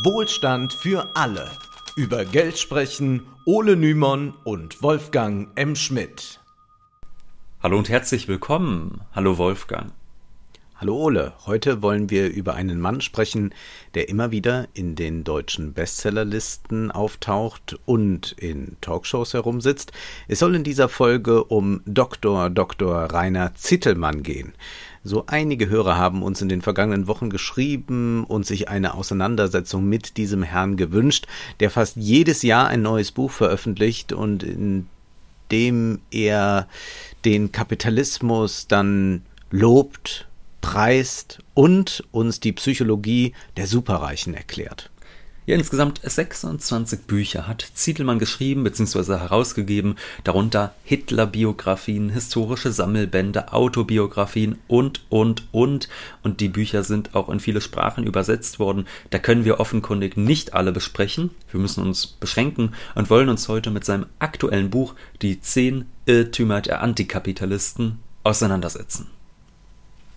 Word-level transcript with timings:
Wohlstand 0.00 0.72
für 0.72 1.14
alle. 1.14 1.50
Über 1.96 2.24
Geld 2.24 2.58
sprechen 2.58 3.26
Ole 3.44 3.76
Nymon 3.76 4.32
und 4.42 4.82
Wolfgang 4.82 5.50
M. 5.54 5.76
Schmidt. 5.76 6.40
Hallo 7.62 7.76
und 7.76 7.90
herzlich 7.90 8.26
willkommen. 8.26 9.02
Hallo 9.14 9.36
Wolfgang. 9.36 9.92
Hallo 10.76 10.96
Ole, 10.96 11.34
heute 11.46 11.82
wollen 11.82 12.10
wir 12.10 12.28
über 12.28 12.54
einen 12.54 12.80
Mann 12.80 13.02
sprechen, 13.02 13.54
der 13.94 14.08
immer 14.08 14.30
wieder 14.32 14.66
in 14.72 14.96
den 14.96 15.24
deutschen 15.24 15.74
Bestsellerlisten 15.74 16.90
auftaucht 16.90 17.78
und 17.84 18.32
in 18.32 18.78
Talkshows 18.80 19.34
herumsitzt. 19.34 19.92
Es 20.26 20.38
soll 20.38 20.56
in 20.56 20.64
dieser 20.64 20.88
Folge 20.88 21.44
um 21.44 21.82
Dr. 21.84 22.50
Dr. 22.50 22.96
Rainer 23.12 23.54
Zittelmann 23.54 24.22
gehen. 24.22 24.54
So 25.04 25.24
einige 25.26 25.68
Hörer 25.68 25.96
haben 25.96 26.22
uns 26.22 26.40
in 26.42 26.48
den 26.48 26.62
vergangenen 26.62 27.08
Wochen 27.08 27.28
geschrieben 27.28 28.24
und 28.24 28.46
sich 28.46 28.68
eine 28.68 28.94
Auseinandersetzung 28.94 29.88
mit 29.88 30.16
diesem 30.16 30.44
Herrn 30.44 30.76
gewünscht, 30.76 31.26
der 31.58 31.70
fast 31.70 31.96
jedes 31.96 32.42
Jahr 32.42 32.68
ein 32.68 32.82
neues 32.82 33.10
Buch 33.10 33.32
veröffentlicht 33.32 34.12
und 34.12 34.44
in 34.44 34.86
dem 35.50 36.00
er 36.12 36.68
den 37.24 37.50
Kapitalismus 37.50 38.68
dann 38.68 39.22
lobt, 39.50 40.28
preist 40.60 41.40
und 41.54 42.04
uns 42.12 42.38
die 42.38 42.52
Psychologie 42.52 43.34
der 43.56 43.66
Superreichen 43.66 44.34
erklärt. 44.34 44.91
Ja, 45.44 45.56
insgesamt 45.56 46.00
26 46.04 47.00
Bücher 47.00 47.48
hat 47.48 47.66
Zietelmann 47.74 48.20
geschrieben 48.20 48.62
bzw. 48.62 49.18
herausgegeben, 49.18 49.96
darunter 50.22 50.72
Hitler-Biografien, 50.84 52.10
historische 52.10 52.70
Sammelbände, 52.70 53.52
Autobiografien 53.52 54.58
und, 54.68 55.04
und, 55.08 55.48
und. 55.50 55.88
Und 56.22 56.38
die 56.38 56.48
Bücher 56.48 56.84
sind 56.84 57.16
auch 57.16 57.28
in 57.28 57.40
viele 57.40 57.60
Sprachen 57.60 58.04
übersetzt 58.04 58.60
worden. 58.60 58.86
Da 59.10 59.18
können 59.18 59.44
wir 59.44 59.58
offenkundig 59.58 60.16
nicht 60.16 60.54
alle 60.54 60.70
besprechen. 60.70 61.30
Wir 61.50 61.58
müssen 61.58 61.82
uns 61.82 62.06
beschränken 62.06 62.74
und 62.94 63.10
wollen 63.10 63.28
uns 63.28 63.48
heute 63.48 63.72
mit 63.72 63.84
seinem 63.84 64.06
aktuellen 64.20 64.70
Buch 64.70 64.94
Die 65.22 65.40
zehn 65.40 65.86
Irrtümer 66.06 66.60
der 66.60 66.82
Antikapitalisten 66.82 67.98
auseinandersetzen. 68.22 69.10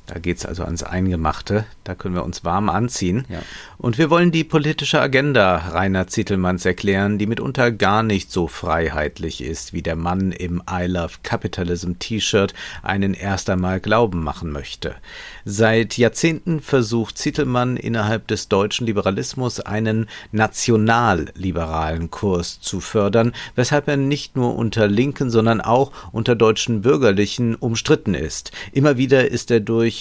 Da 0.07 0.19
geht's 0.19 0.45
also 0.45 0.63
ans 0.63 0.83
Eingemachte. 0.83 1.65
Da 1.83 1.95
können 1.95 2.15
wir 2.15 2.23
uns 2.23 2.43
warm 2.43 2.69
anziehen. 2.69 3.25
Ja. 3.29 3.41
Und 3.77 3.97
wir 3.97 4.09
wollen 4.09 4.31
die 4.31 4.43
politische 4.43 5.01
Agenda 5.01 5.57
Rainer 5.71 6.07
Zittelmanns 6.07 6.65
erklären, 6.65 7.17
die 7.17 7.25
mitunter 7.25 7.71
gar 7.71 8.03
nicht 8.03 8.31
so 8.31 8.47
freiheitlich 8.47 9.43
ist, 9.43 9.73
wie 9.73 9.81
der 9.81 9.95
Mann 9.95 10.31
im 10.31 10.61
I 10.69 10.85
Love 10.85 11.15
Capitalism 11.23 11.93
T-Shirt 11.99 12.53
einen 12.83 13.13
erst 13.13 13.49
einmal 13.49 13.79
glauben 13.79 14.23
machen 14.23 14.51
möchte. 14.51 14.95
Seit 15.43 15.97
Jahrzehnten 15.97 16.59
versucht 16.61 17.17
Zittelmann 17.17 17.77
innerhalb 17.77 18.27
des 18.27 18.47
deutschen 18.47 18.87
Liberalismus 18.87 19.59
einen 19.59 20.07
nationalliberalen 20.31 22.11
Kurs 22.11 22.59
zu 22.61 22.79
fördern, 22.79 23.33
weshalb 23.55 23.87
er 23.87 23.97
nicht 23.97 24.35
nur 24.35 24.55
unter 24.55 24.87
Linken, 24.87 25.29
sondern 25.29 25.61
auch 25.61 25.91
unter 26.11 26.35
deutschen 26.35 26.81
Bürgerlichen 26.81 27.55
umstritten 27.55 28.13
ist. 28.13 28.51
Immer 28.71 28.97
wieder 28.97 29.29
ist 29.29 29.51
er 29.51 29.59
durch 29.59 29.94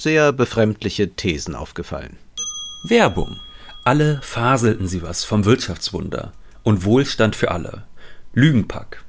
sehr 0.00 0.32
befremdliche 0.32 1.10
Thesen 1.10 1.54
aufgefallen. 1.54 2.16
Werbung. 2.84 3.36
Alle 3.84 4.20
faselten 4.22 4.88
sie 4.88 5.02
was 5.02 5.24
vom 5.24 5.44
Wirtschaftswunder 5.44 6.32
und 6.62 6.84
Wohlstand 6.84 7.36
für 7.36 7.50
alle. 7.50 7.84
Lügenpack. 8.32 9.04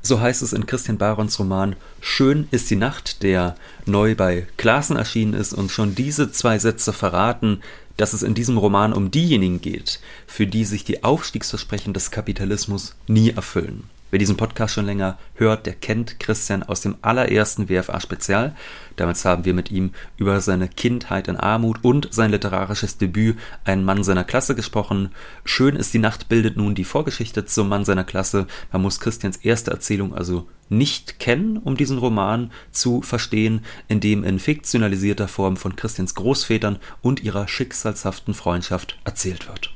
So 0.00 0.20
heißt 0.20 0.42
es 0.42 0.54
in 0.54 0.66
Christian 0.66 0.96
Barons 0.96 1.38
Roman 1.38 1.76
Schön 2.00 2.48
ist 2.50 2.70
die 2.70 2.76
Nacht, 2.76 3.22
der 3.22 3.56
neu 3.84 4.14
bei 4.14 4.46
Klassen 4.56 4.96
erschienen 4.96 5.34
ist 5.34 5.52
und 5.52 5.70
schon 5.70 5.94
diese 5.94 6.32
zwei 6.32 6.58
Sätze 6.58 6.94
verraten, 6.94 7.60
dass 7.98 8.14
es 8.14 8.22
in 8.22 8.34
diesem 8.34 8.56
Roman 8.56 8.94
um 8.94 9.10
diejenigen 9.10 9.60
geht, 9.60 10.00
für 10.26 10.46
die 10.46 10.64
sich 10.64 10.84
die 10.84 11.04
Aufstiegsversprechen 11.04 11.92
des 11.92 12.10
Kapitalismus 12.10 12.94
nie 13.06 13.30
erfüllen. 13.30 13.84
Wer 14.12 14.18
diesen 14.18 14.36
Podcast 14.36 14.74
schon 14.74 14.84
länger 14.84 15.16
hört, 15.36 15.64
der 15.64 15.72
kennt 15.72 16.20
Christian 16.20 16.62
aus 16.62 16.82
dem 16.82 16.96
allerersten 17.00 17.70
WFA-Spezial. 17.70 18.54
Damals 18.96 19.24
haben 19.24 19.46
wir 19.46 19.54
mit 19.54 19.70
ihm 19.70 19.92
über 20.18 20.38
seine 20.42 20.68
Kindheit 20.68 21.28
in 21.28 21.38
Armut 21.38 21.78
und 21.80 22.12
sein 22.12 22.30
literarisches 22.30 22.98
Debüt 22.98 23.38
Ein 23.64 23.86
Mann 23.86 24.04
seiner 24.04 24.24
Klasse 24.24 24.54
gesprochen. 24.54 25.12
Schön 25.46 25.76
ist 25.76 25.94
die 25.94 25.98
Nacht 25.98 26.28
bildet 26.28 26.58
nun 26.58 26.74
die 26.74 26.84
Vorgeschichte 26.84 27.46
zum 27.46 27.70
Mann 27.70 27.86
seiner 27.86 28.04
Klasse. 28.04 28.46
Man 28.70 28.82
muss 28.82 29.00
Christians 29.00 29.38
erste 29.38 29.70
Erzählung 29.70 30.14
also 30.14 30.46
nicht 30.68 31.18
kennen, 31.18 31.56
um 31.56 31.78
diesen 31.78 31.96
Roman 31.96 32.52
zu 32.70 33.00
verstehen, 33.00 33.64
in 33.88 34.00
dem 34.00 34.24
in 34.24 34.38
fiktionalisierter 34.38 35.26
Form 35.26 35.56
von 35.56 35.74
Christians 35.74 36.14
Großvätern 36.16 36.80
und 37.00 37.22
ihrer 37.22 37.48
schicksalshaften 37.48 38.34
Freundschaft 38.34 38.98
erzählt 39.04 39.48
wird. 39.48 39.72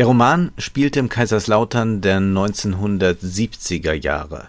Der 0.00 0.06
Roman 0.06 0.50
spielte 0.56 0.98
im 0.98 1.10
Kaiserslautern 1.10 2.00
der 2.00 2.20
1970er 2.20 3.92
Jahre. 3.92 4.48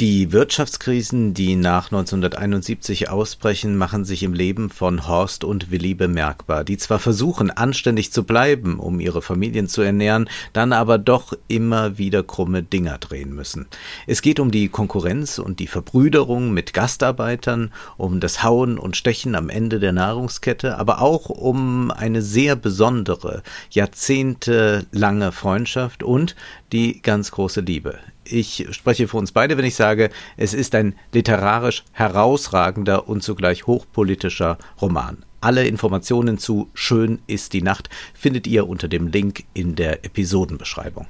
Die 0.00 0.32
Wirtschaftskrisen, 0.32 1.34
die 1.34 1.54
nach 1.54 1.92
1971 1.92 3.10
ausbrechen, 3.10 3.76
machen 3.76 4.04
sich 4.04 4.24
im 4.24 4.34
Leben 4.34 4.68
von 4.68 5.06
Horst 5.06 5.44
und 5.44 5.70
Willi 5.70 5.94
bemerkbar, 5.94 6.64
die 6.64 6.78
zwar 6.78 6.98
versuchen, 6.98 7.52
anständig 7.52 8.12
zu 8.12 8.24
bleiben, 8.24 8.80
um 8.80 8.98
ihre 8.98 9.22
Familien 9.22 9.68
zu 9.68 9.82
ernähren, 9.82 10.28
dann 10.52 10.72
aber 10.72 10.98
doch 10.98 11.34
immer 11.46 11.96
wieder 11.96 12.24
krumme 12.24 12.64
Dinger 12.64 12.98
drehen 12.98 13.32
müssen. 13.36 13.66
Es 14.08 14.20
geht 14.20 14.40
um 14.40 14.50
die 14.50 14.68
Konkurrenz 14.68 15.38
und 15.38 15.60
die 15.60 15.68
Verbrüderung 15.68 16.52
mit 16.52 16.74
Gastarbeitern, 16.74 17.72
um 17.96 18.18
das 18.18 18.42
Hauen 18.42 18.80
und 18.80 18.96
Stechen 18.96 19.36
am 19.36 19.48
Ende 19.48 19.78
der 19.78 19.92
Nahrungskette, 19.92 20.76
aber 20.76 21.02
auch 21.02 21.30
um 21.30 21.92
eine 21.92 22.20
sehr 22.20 22.56
besondere, 22.56 23.44
jahrzehntelange 23.70 25.30
Freundschaft 25.30 26.02
und 26.02 26.34
die 26.72 27.00
ganz 27.00 27.30
große 27.30 27.60
Liebe 27.60 28.00
ich 28.24 28.66
spreche 28.70 29.08
für 29.08 29.16
uns 29.16 29.32
beide, 29.32 29.56
wenn 29.56 29.64
ich 29.64 29.74
sage, 29.74 30.10
es 30.36 30.54
ist 30.54 30.74
ein 30.74 30.94
literarisch 31.12 31.84
herausragender 31.92 33.08
und 33.08 33.22
zugleich 33.22 33.66
hochpolitischer 33.66 34.58
Roman. 34.80 35.24
Alle 35.40 35.66
Informationen 35.66 36.38
zu 36.38 36.70
Schön 36.72 37.20
ist 37.26 37.52
die 37.52 37.62
Nacht 37.62 37.90
findet 38.14 38.46
ihr 38.46 38.68
unter 38.68 38.88
dem 38.88 39.08
Link 39.08 39.44
in 39.52 39.74
der 39.74 40.04
Episodenbeschreibung. 40.04 41.06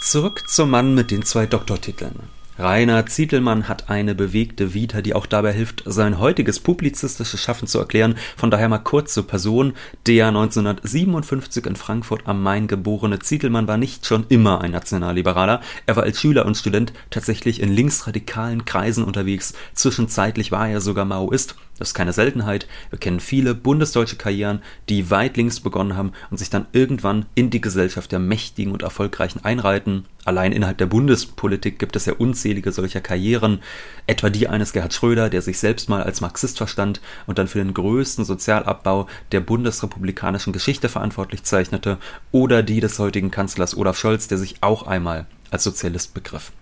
Zurück 0.00 0.42
zum 0.48 0.70
Mann 0.70 0.94
mit 0.94 1.10
den 1.10 1.22
zwei 1.22 1.46
Doktortiteln. 1.46 2.30
Rainer 2.56 3.04
Zietelmann 3.06 3.68
hat 3.68 3.90
eine 3.90 4.14
bewegte 4.14 4.74
Vita, 4.74 5.02
die 5.02 5.14
auch 5.14 5.26
dabei 5.26 5.52
hilft, 5.52 5.82
sein 5.86 6.20
heutiges 6.20 6.60
publizistisches 6.60 7.40
Schaffen 7.40 7.66
zu 7.66 7.80
erklären. 7.80 8.14
Von 8.36 8.52
daher 8.52 8.68
mal 8.68 8.78
kurz 8.78 9.12
zur 9.12 9.26
Person. 9.26 9.72
Der 10.06 10.28
1957 10.28 11.66
in 11.66 11.74
Frankfurt 11.74 12.22
am 12.26 12.44
Main 12.44 12.68
geborene 12.68 13.18
Zietelmann 13.18 13.66
war 13.66 13.76
nicht 13.76 14.06
schon 14.06 14.26
immer 14.28 14.60
ein 14.60 14.70
Nationalliberaler. 14.70 15.62
Er 15.86 15.96
war 15.96 16.04
als 16.04 16.20
Schüler 16.20 16.46
und 16.46 16.56
Student 16.56 16.92
tatsächlich 17.10 17.60
in 17.60 17.72
linksradikalen 17.72 18.64
Kreisen 18.64 19.02
unterwegs. 19.02 19.54
Zwischenzeitlich 19.74 20.52
war 20.52 20.68
er 20.68 20.80
sogar 20.80 21.04
Maoist. 21.04 21.56
Das 21.78 21.88
ist 21.88 21.94
keine 21.94 22.12
Seltenheit. 22.12 22.68
Wir 22.90 23.00
kennen 23.00 23.18
viele 23.18 23.54
bundesdeutsche 23.54 24.16
Karrieren, 24.16 24.62
die 24.88 25.10
weit 25.10 25.36
links 25.36 25.58
begonnen 25.58 25.96
haben 25.96 26.12
und 26.30 26.36
sich 26.36 26.48
dann 26.48 26.66
irgendwann 26.72 27.26
in 27.34 27.50
die 27.50 27.60
Gesellschaft 27.60 28.12
der 28.12 28.20
Mächtigen 28.20 28.72
und 28.72 28.82
Erfolgreichen 28.82 29.44
einreiten. 29.44 30.04
Allein 30.24 30.52
innerhalb 30.52 30.78
der 30.78 30.86
Bundespolitik 30.86 31.80
gibt 31.80 31.96
es 31.96 32.06
ja 32.06 32.14
unzählige 32.14 32.70
solcher 32.70 33.00
Karrieren, 33.00 33.60
etwa 34.06 34.30
die 34.30 34.48
eines 34.48 34.72
Gerhard 34.72 34.94
Schröder, 34.94 35.28
der 35.28 35.42
sich 35.42 35.58
selbst 35.58 35.88
mal 35.88 36.02
als 36.02 36.20
Marxist 36.20 36.58
verstand 36.58 37.00
und 37.26 37.38
dann 37.38 37.48
für 37.48 37.58
den 37.58 37.74
größten 37.74 38.24
Sozialabbau 38.24 39.08
der 39.32 39.40
bundesrepublikanischen 39.40 40.52
Geschichte 40.52 40.88
verantwortlich 40.88 41.42
zeichnete, 41.42 41.98
oder 42.30 42.62
die 42.62 42.80
des 42.80 42.98
heutigen 42.98 43.30
Kanzlers 43.30 43.76
Olaf 43.76 43.98
Scholz, 43.98 44.28
der 44.28 44.38
sich 44.38 44.56
auch 44.60 44.86
einmal 44.86 45.26
als 45.50 45.64
Sozialist 45.64 46.14
begriff. 46.14 46.52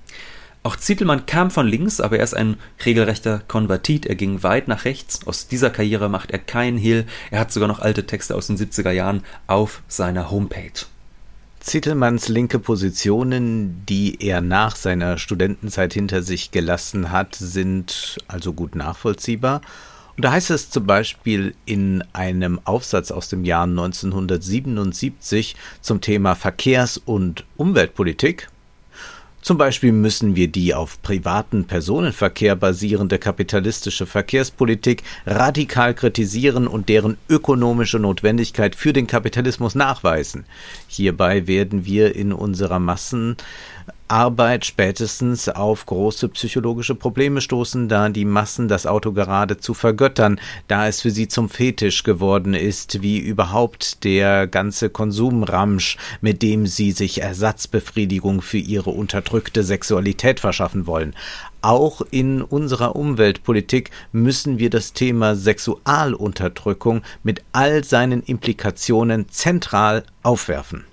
Auch 0.65 0.77
Zietelmann 0.77 1.27
kam 1.27 1.51
von 1.51 1.67
links, 1.67 2.01
aber 2.01 2.19
er 2.19 2.25
ist 2.25 2.35
ein 2.35 2.57
regelrechter 2.85 3.43
Konvertit. 3.49 4.07
Er 4.07 4.15
ging 4.15 4.45
weit 4.45 4.69
nach 4.69 4.85
rechts. 4.85 5.27
Aus 5.27 5.49
dieser 5.49 5.71
Karriere 5.71 6.09
macht 6.09 6.31
er 6.31 6.39
keinen 6.39 6.79
Hehl. 6.79 7.05
Er 7.33 7.41
hat 7.41 7.53
sogar 7.53 7.69
noch 7.69 7.81
alte 7.81 8.07
Texte 8.07 8.37
aus 8.37 8.47
den 8.47 8.57
70er 8.57 8.93
Jahren 8.93 9.25
auf 9.49 9.83
seiner 9.89 10.31
Homepage. 10.31 10.87
Zittelmanns 11.59 12.29
linke 12.29 12.61
Positionen, 12.61 13.85
die 13.89 14.21
er 14.21 14.41
nach 14.41 14.77
seiner 14.77 15.19
Studentenzeit 15.19 15.95
hinter 15.95 16.23
sich 16.23 16.53
gelassen 16.53 17.11
hat, 17.11 17.35
sind 17.35 18.19
also 18.29 18.53
gut 18.53 18.77
nachvollziehbar. 18.77 19.63
Und 20.17 20.25
da 20.25 20.33
heißt 20.33 20.51
es 20.51 20.71
zum 20.71 20.87
Beispiel 20.87 21.55
in 21.65 22.05
einem 22.13 22.61
Aufsatz 22.65 23.11
aus 23.11 23.29
dem 23.29 23.45
Jahr 23.45 23.65
1977 23.65 25.57
zum 25.81 26.01
Thema 26.01 26.35
Verkehrs- 26.35 26.99
und 26.99 27.45
Umweltpolitik, 27.57 28.49
zum 29.43 29.59
Beispiel 29.59 29.91
müssen 29.93 30.37
wir 30.37 30.49
die 30.49 30.73
auf 30.73 31.03
privaten 31.03 31.65
Personenverkehr 31.65 32.55
basierende 32.55 33.19
kapitalistische 33.19 34.07
Verkehrspolitik 34.07 35.03
radikal 35.27 35.95
kritisieren 35.95 36.69
und 36.69 36.89
deren 36.89 37.19
ökonomische 37.29 37.99
Notwendigkeit 37.99 38.77
für 38.77 38.93
den 38.93 39.09
Kapitalismus 39.09 39.75
nachweisen. 39.75 40.45
Hierbei 40.87 41.49
werden 41.49 41.85
wir 41.85 42.15
in 42.15 42.33
unserer 42.33 42.79
Massen 42.79 43.37
Arbeit 44.13 44.67
spätestens 44.67 45.49
auf 45.49 45.87
große 45.87 46.29
psychologische 46.29 46.95
Probleme 46.95 47.41
stoßen, 47.41 47.89
da 47.89 48.11
die 48.11 48.27
Massen 48.27 48.69
das 48.69 48.87
Auto 48.87 49.13
geradezu 49.13 49.73
vergöttern, 49.73 50.39
da 50.69 50.87
es 50.87 51.01
für 51.01 51.11
sie 51.11 51.29
zum 51.29 51.49
Fetisch 51.49 52.03
geworden 52.03 52.53
ist, 52.53 53.01
wie 53.01 53.19
überhaupt 53.19 54.05
der 54.05 54.47
ganze 54.47 54.91
Konsumramsch, 54.91 55.97
mit 56.21 56.43
dem 56.43 56.67
sie 56.67 56.93
sich 56.93 57.23
Ersatzbefriedigung 57.23 58.43
für 58.43 58.59
ihre 58.59 58.91
unterdrückte 58.91 59.65
Sexualität 59.65 60.41
verschaffen 60.41 60.87
wollen. 60.87 61.15
Auch 61.63 62.03
in 62.11 62.43
unserer 62.43 62.97
Umweltpolitik 62.97 63.91
müssen 64.13 64.59
wir 64.59 64.69
das 64.69 64.93
Thema 64.93 65.37
Sexualunterdrückung 65.37 67.01
mit 67.23 67.43
all 67.53 67.83
seinen 67.83 68.23
Implikationen 68.23 69.31
zentral 69.31 70.05
aufwerfen. 70.23 70.85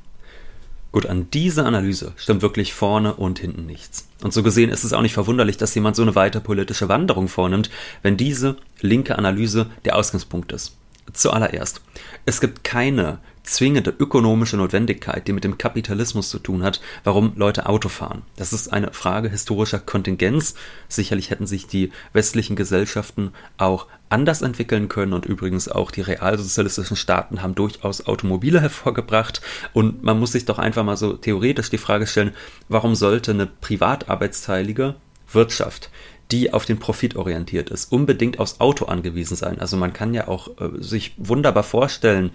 Gut, 0.91 1.05
an 1.05 1.29
dieser 1.29 1.65
Analyse 1.65 2.13
stimmt 2.17 2.41
wirklich 2.41 2.73
vorne 2.73 3.13
und 3.13 3.37
hinten 3.37 3.67
nichts. 3.67 4.07
Und 4.23 4.33
so 4.33 4.41
gesehen 4.41 4.71
ist 4.71 4.83
es 4.83 4.93
auch 4.93 5.03
nicht 5.03 5.13
verwunderlich, 5.13 5.57
dass 5.57 5.75
jemand 5.75 5.95
so 5.95 6.01
eine 6.01 6.15
weiter 6.15 6.39
politische 6.39 6.89
Wanderung 6.89 7.27
vornimmt, 7.27 7.69
wenn 8.01 8.17
diese 8.17 8.57
linke 8.81 9.17
Analyse 9.17 9.67
der 9.85 9.95
Ausgangspunkt 9.95 10.51
ist. 10.51 10.75
Zuallererst, 11.13 11.81
es 12.25 12.41
gibt 12.41 12.63
keine 12.63 13.19
zwingende 13.53 13.93
ökonomische 13.97 14.57
Notwendigkeit, 14.57 15.27
die 15.27 15.33
mit 15.33 15.43
dem 15.43 15.57
Kapitalismus 15.57 16.29
zu 16.29 16.39
tun 16.39 16.63
hat, 16.63 16.81
warum 17.03 17.33
Leute 17.35 17.67
Auto 17.67 17.89
fahren. 17.89 18.21
Das 18.35 18.53
ist 18.53 18.71
eine 18.71 18.93
Frage 18.93 19.29
historischer 19.29 19.79
Kontingenz. 19.79 20.55
Sicherlich 20.87 21.29
hätten 21.29 21.47
sich 21.47 21.67
die 21.67 21.91
westlichen 22.13 22.55
Gesellschaften 22.55 23.31
auch 23.57 23.87
anders 24.09 24.41
entwickeln 24.41 24.89
können 24.89 25.13
und 25.13 25.25
übrigens 25.25 25.67
auch 25.67 25.91
die 25.91 26.01
realsozialistischen 26.01 26.97
Staaten 26.97 27.41
haben 27.41 27.55
durchaus 27.55 28.05
Automobile 28.05 28.61
hervorgebracht 28.61 29.41
und 29.73 30.03
man 30.03 30.19
muss 30.19 30.31
sich 30.31 30.45
doch 30.45 30.59
einfach 30.59 30.83
mal 30.83 30.97
so 30.97 31.13
theoretisch 31.13 31.69
die 31.69 31.77
Frage 31.77 32.07
stellen, 32.07 32.33
warum 32.67 32.95
sollte 32.95 33.31
eine 33.31 33.45
privatarbeitsteilige 33.45 34.95
Wirtschaft 35.31 35.89
die 36.31 36.53
auf 36.53 36.65
den 36.65 36.77
Profit 36.77 37.15
orientiert 37.15 37.71
ist, 37.71 37.91
unbedingt 37.91 38.39
aufs 38.39 38.59
Auto 38.59 38.85
angewiesen 38.85 39.35
sein. 39.35 39.59
Also 39.59 39.77
man 39.77 39.93
kann 39.93 40.13
ja 40.13 40.27
auch 40.27 40.49
äh, 40.59 40.69
sich 40.79 41.15
wunderbar 41.17 41.63
vorstellen, 41.63 42.31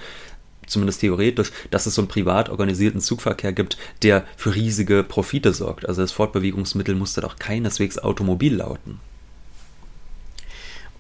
zumindest 0.67 1.01
theoretisch, 1.01 1.53
dass 1.71 1.87
es 1.87 1.95
so 1.95 2.03
einen 2.03 2.09
privat 2.09 2.49
organisierten 2.49 3.01
Zugverkehr 3.01 3.53
gibt, 3.53 3.77
der 4.03 4.25
für 4.37 4.55
riesige 4.55 5.03
Profite 5.03 5.53
sorgt. 5.53 5.89
Also 5.89 6.03
das 6.03 6.13
Fortbewegungsmittel 6.13 6.95
musste 6.95 7.21
doch 7.21 7.37
keineswegs 7.37 7.99
Automobil 7.99 8.57
lauten. 8.57 9.01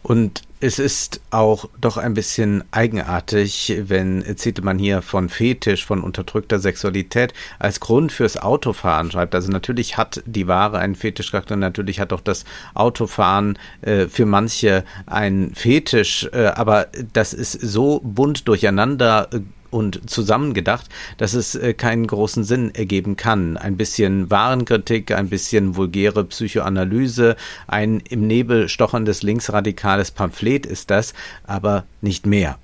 Und 0.05 0.43
es 0.61 0.78
ist 0.78 1.22
auch 1.31 1.64
doch 1.81 1.96
ein 1.96 2.12
bisschen 2.12 2.62
eigenartig, 2.72 3.75
wenn 3.87 4.37
Zittelmann 4.37 4.78
hier 4.78 5.00
von 5.00 5.31
Fetisch, 5.31 5.87
von 5.87 6.02
unterdrückter 6.02 6.58
Sexualität 6.58 7.32
als 7.58 7.81
Grund 7.81 8.12
fürs 8.12 8.37
Autofahren 8.37 9.11
schreibt. 9.11 9.34
Also 9.34 9.50
natürlich 9.50 9.96
hat 9.96 10.22
die 10.26 10.46
Ware 10.46 10.78
einen 10.78 10.94
Fetischcharakter, 10.94 11.56
natürlich 11.56 12.00
hat 12.00 12.12
auch 12.12 12.20
das 12.20 12.44
Autofahren 12.75 13.58
äh, 13.81 14.06
für 14.06 14.26
manche 14.26 14.84
einen 15.06 15.55
Fetisch, 15.55 16.28
äh, 16.34 16.49
aber 16.49 16.88
das 17.14 17.32
ist 17.32 17.52
so 17.52 18.00
bunt 18.05 18.46
durcheinander 18.46 19.28
äh, 19.32 19.40
und 19.75 20.09
zusammengedacht, 20.09 20.88
dass 21.19 21.35
es 21.35 21.56
äh, 21.56 21.75
keinen 21.75 22.06
großen 22.06 22.44
Sinn 22.44 22.73
ergeben 22.73 23.17
kann. 23.17 23.56
Ein 23.56 23.76
bisschen 23.76 24.31
Warenkritik, 24.31 25.11
ein 25.11 25.29
bisschen 25.29 25.75
vulgäre 25.75 26.25
Psychoanalyse, 26.25 27.35
ein 27.67 27.99
im 28.09 28.29
Nebel 28.29 28.69
stocherndes 28.69 29.25
linksradikales 29.25 30.12
Pamphlet 30.12 30.65
ist 30.65 30.91
das, 30.91 31.12
aber 31.43 31.85
nicht 32.00 32.25
mehr. 32.25 32.59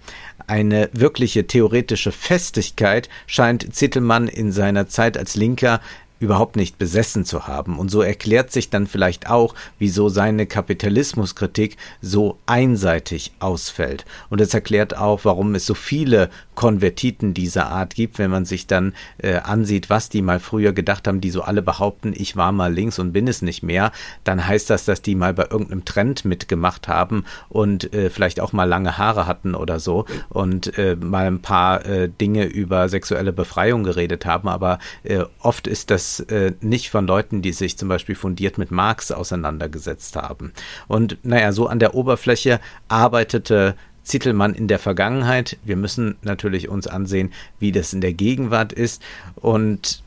Eine 0.47 0.89
wirkliche 0.93 1.49
theoretische 1.49 2.13
Festigkeit 2.13 3.09
scheint 3.27 3.75
Zittelmann 3.75 4.29
in 4.29 4.53
seiner 4.53 4.87
Zeit 4.87 5.19
als 5.19 5.35
Linker 5.35 5.81
überhaupt 6.21 6.55
nicht 6.55 6.79
besessen 6.79 7.25
zu 7.25 7.49
haben. 7.49 7.79
Und 7.79 7.91
so 7.91 8.03
erklärt 8.03 8.53
sich 8.53 8.71
dann 8.71 8.87
vielleicht 8.87 9.29
auch, 9.29 9.55
wieso 9.79 10.09
seine 10.09 10.47
Kapitalismuskritik 10.47 11.77
so 12.01 12.39
einseitig 12.47 13.33
ausfällt. 13.41 14.05
Und 14.29 14.41
es 14.41 14.55
erklärt 14.55 14.97
auch, 14.97 15.25
warum 15.25 15.55
es 15.55 15.67
so 15.67 15.75
viele 15.75 16.29
Konvertiten 16.55 17.33
dieser 17.33 17.69
Art 17.69 17.95
gibt, 17.95 18.19
wenn 18.19 18.31
man 18.31 18.45
sich 18.45 18.67
dann 18.67 18.93
äh, 19.17 19.37
ansieht, 19.37 19.89
was 19.89 20.11
die 20.11 20.21
mal 20.21 20.41
früher 20.41 20.75
gedacht 20.75 21.09
haben, 21.09 21.23
die 21.23 21.31
so 21.31 21.41
alle 21.41 21.63
behaupten, 21.63 22.13
ich 22.15 22.37
war 22.37 22.53
mal 22.53 22.73
links 22.73 22.99
und 22.99 23.13
bin 23.13 23.27
es 23.27 23.41
nicht 23.41 23.63
mehr, 23.63 23.91
dann 24.23 24.47
heißt 24.47 24.69
das, 24.69 24.85
dass 24.85 25.01
die 25.01 25.15
mal 25.15 25.33
bei 25.33 25.45
irgendeinem 25.45 25.87
Trend 25.87 26.27
mitgemacht 26.27 26.87
haben 26.87 27.25
und 27.49 27.95
äh, 27.95 28.11
vielleicht 28.11 28.41
auch 28.41 28.53
mal 28.53 28.65
lange 28.65 28.99
Haare 28.99 29.27
hatten 29.27 29.55
oder 29.55 29.81
so 29.81 30.05
und 30.29 30.77
äh, 30.77 30.97
mal 30.97 31.27
ein 31.27 31.41
paar 31.41 31.87
äh, 31.87 32.11
Dinge 32.11 32.45
über 32.45 32.91
sexuelle 32.91 33.33
Befreiung 33.33 33.83
geredet 33.83 34.27
haben, 34.27 34.47
aber 34.49 34.81
äh, 35.03 35.25
oft 35.41 35.67
ist 35.67 35.91
das 35.91 36.10
äh, 36.19 36.55
nicht 36.61 36.91
von 36.91 37.07
Leuten, 37.07 37.43
die 37.43 37.53
sich 37.53 37.79
zum 37.79 37.89
Beispiel 37.89 38.17
fundiert 38.17 38.59
mit 38.59 38.73
Marx 38.73 39.13
auseinandergesetzt 39.13 40.17
haben. 40.17 40.53
Und 40.89 41.19
naja, 41.23 41.53
so 41.53 41.69
an 41.69 41.79
der 41.79 41.95
Oberfläche 41.95 42.59
arbeitete 42.89 43.77
Zittelmann 44.03 44.55
in 44.55 44.67
der 44.67 44.81
Vergangenheit. 44.81 45.57
Wir 45.63 45.77
müssen 45.77 46.17
natürlich 46.23 46.69
uns 46.69 46.89
ansehen, 46.89 47.33
wie 47.61 47.71
das 47.71 47.93
in 47.93 48.01
der 48.01 48.13
Gegenwart 48.13 48.73
ist. 48.73 49.01
Und 49.37 50.03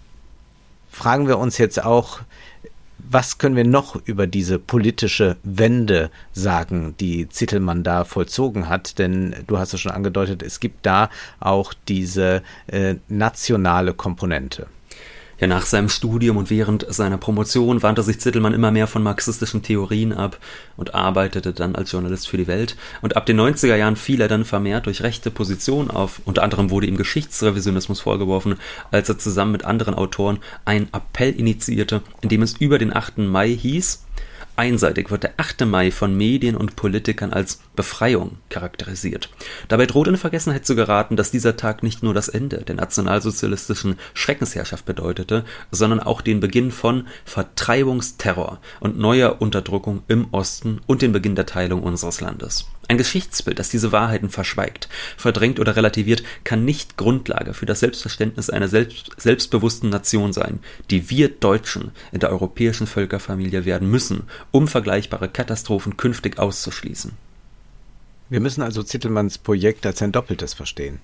fragen 0.91 1.27
wir 1.27 1.37
uns 1.37 1.57
jetzt 1.57 1.83
auch, 1.83 2.19
was 2.97 3.37
können 3.37 3.55
wir 3.55 3.65
noch 3.65 3.95
über 4.05 4.27
diese 4.27 4.59
politische 4.59 5.37
Wende 5.43 6.09
sagen, 6.31 6.95
die 6.99 7.27
Zittelmann 7.29 7.83
da 7.83 8.05
vollzogen 8.05 8.69
hat? 8.69 8.97
Denn 8.97 9.35
du 9.47 9.57
hast 9.57 9.73
es 9.73 9.81
schon 9.81 9.91
angedeutet, 9.91 10.41
es 10.41 10.59
gibt 10.59 10.85
da 10.85 11.09
auch 11.39 11.73
diese 11.87 12.43
äh, 12.67 12.95
nationale 13.09 13.93
Komponente. 13.93 14.67
Ja, 15.39 15.47
nach 15.47 15.65
seinem 15.65 15.89
Studium 15.89 16.37
und 16.37 16.49
während 16.49 16.85
seiner 16.89 17.17
Promotion 17.17 17.81
wandte 17.81 18.03
sich 18.03 18.19
Zittelmann 18.19 18.53
immer 18.53 18.71
mehr 18.71 18.87
von 18.87 19.01
marxistischen 19.01 19.63
Theorien 19.63 20.13
ab 20.13 20.37
und 20.77 20.93
arbeitete 20.93 21.53
dann 21.53 21.75
als 21.75 21.91
Journalist 21.91 22.27
für 22.27 22.37
die 22.37 22.47
Welt. 22.47 22.77
Und 23.01 23.17
ab 23.17 23.25
den 23.25 23.39
90er 23.39 23.75
Jahren 23.75 23.95
fiel 23.95 24.21
er 24.21 24.27
dann 24.27 24.45
vermehrt 24.45 24.85
durch 24.85 25.01
rechte 25.01 25.31
Positionen 25.31 25.89
auf. 25.89 26.21
Unter 26.25 26.43
anderem 26.43 26.69
wurde 26.69 26.87
ihm 26.87 26.97
Geschichtsrevisionismus 26.97 27.99
vorgeworfen, 27.99 28.57
als 28.91 29.09
er 29.09 29.17
zusammen 29.17 29.53
mit 29.53 29.65
anderen 29.65 29.95
Autoren 29.95 30.37
einen 30.65 30.89
Appell 30.93 31.31
initiierte, 31.31 32.01
in 32.21 32.29
dem 32.29 32.43
es 32.43 32.57
über 32.57 32.77
den 32.77 32.95
8. 32.95 33.17
Mai 33.17 33.49
hieß, 33.49 34.03
Einseitig 34.55 35.09
wird 35.09 35.23
der 35.23 35.33
8. 35.37 35.65
Mai 35.65 35.89
von 35.89 36.15
Medien 36.15 36.55
und 36.55 36.75
Politikern 36.75 37.33
als 37.33 37.59
Befreiung 37.75 38.37
charakterisiert. 38.49 39.29
Dabei 39.67 39.87
droht 39.87 40.07
in 40.07 40.17
Vergessenheit 40.17 40.65
zu 40.65 40.75
geraten, 40.75 41.15
dass 41.15 41.31
dieser 41.31 41.57
Tag 41.57 41.81
nicht 41.81 42.03
nur 42.03 42.13
das 42.13 42.29
Ende 42.29 42.57
der 42.57 42.75
nationalsozialistischen 42.75 43.97
Schreckensherrschaft 44.13 44.85
bedeutete, 44.85 45.43
sondern 45.71 45.99
auch 45.99 46.21
den 46.21 46.39
Beginn 46.39 46.71
von 46.71 47.07
Vertreibungsterror 47.25 48.59
und 48.79 48.99
neuer 48.99 49.41
Unterdrückung 49.41 50.03
im 50.07 50.27
Osten 50.31 50.81
und 50.85 51.01
den 51.01 51.13
Beginn 51.13 51.35
der 51.35 51.47
Teilung 51.47 51.81
unseres 51.81 52.21
Landes. 52.21 52.67
Ein 52.89 52.97
Geschichtsbild, 52.97 53.59
das 53.59 53.69
diese 53.69 53.91
Wahrheiten 53.91 54.29
verschweigt, 54.29 54.89
verdrängt 55.15 55.59
oder 55.59 55.75
relativiert, 55.75 56.23
kann 56.43 56.65
nicht 56.65 56.97
Grundlage 56.97 57.53
für 57.53 57.65
das 57.65 57.79
Selbstverständnis 57.79 58.49
einer 58.49 58.67
selbst, 58.67 59.11
selbstbewussten 59.17 59.89
Nation 59.89 60.33
sein, 60.33 60.59
die 60.89 61.09
wir 61.09 61.29
Deutschen 61.29 61.91
in 62.11 62.19
der 62.19 62.31
europäischen 62.31 62.85
Völkerfamilie 62.85 63.65
werden 63.65 63.89
müssen, 63.89 64.23
um 64.51 64.67
vergleichbare 64.67 65.29
Katastrophen 65.29 65.95
künftig 65.95 66.39
auszuschließen. 66.39 67.13
Wir 68.29 68.39
müssen 68.39 68.63
also 68.63 68.83
Zittelmanns 68.83 69.37
Projekt 69.37 69.85
als 69.85 70.01
ein 70.01 70.11
Doppeltes 70.11 70.53
verstehen. 70.53 70.99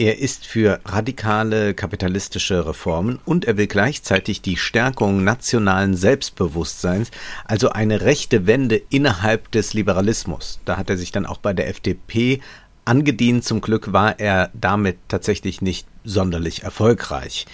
Er 0.00 0.18
ist 0.18 0.46
für 0.46 0.80
radikale 0.86 1.74
kapitalistische 1.74 2.66
Reformen 2.66 3.18
und 3.26 3.44
er 3.44 3.58
will 3.58 3.66
gleichzeitig 3.66 4.40
die 4.40 4.56
Stärkung 4.56 5.24
nationalen 5.24 5.94
Selbstbewusstseins, 5.94 7.10
also 7.44 7.68
eine 7.68 8.00
rechte 8.00 8.46
Wende 8.46 8.80
innerhalb 8.88 9.50
des 9.50 9.74
Liberalismus. 9.74 10.58
Da 10.64 10.78
hat 10.78 10.88
er 10.88 10.96
sich 10.96 11.12
dann 11.12 11.26
auch 11.26 11.36
bei 11.36 11.52
der 11.52 11.68
FDP 11.68 12.40
angedient. 12.86 13.44
Zum 13.44 13.60
Glück 13.60 13.92
war 13.92 14.18
er 14.18 14.48
damit 14.54 14.96
tatsächlich 15.08 15.60
nicht 15.60 15.86
sonderlich 16.02 16.62
erfolgreich. 16.62 17.44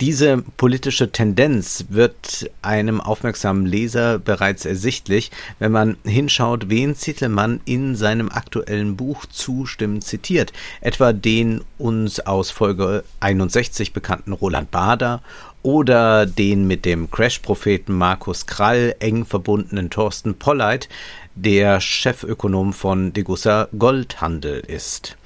Diese 0.00 0.42
politische 0.56 1.12
Tendenz 1.12 1.84
wird 1.90 2.50
einem 2.62 3.02
aufmerksamen 3.02 3.66
Leser 3.66 4.18
bereits 4.18 4.64
ersichtlich, 4.64 5.30
wenn 5.58 5.72
man 5.72 5.98
hinschaut, 6.04 6.70
wen 6.70 6.96
Zittelmann 6.96 7.60
in 7.66 7.96
seinem 7.96 8.30
aktuellen 8.30 8.96
Buch 8.96 9.26
zustimmend 9.26 10.02
zitiert, 10.02 10.54
etwa 10.80 11.12
den 11.12 11.62
uns 11.76 12.18
aus 12.20 12.50
Folge 12.50 13.04
61 13.20 13.92
bekannten 13.92 14.32
Roland 14.32 14.70
Bader 14.70 15.20
oder 15.62 16.24
den 16.24 16.66
mit 16.66 16.86
dem 16.86 17.10
Crash-Propheten 17.10 17.92
Markus 17.92 18.46
Krall 18.46 18.96
eng 19.00 19.26
verbundenen 19.26 19.90
Thorsten 19.90 20.34
Polleit, 20.34 20.88
der 21.34 21.78
Chefökonom 21.78 22.72
von 22.72 23.12
Degussa 23.12 23.68
Goldhandel 23.78 24.60
ist. 24.60 25.18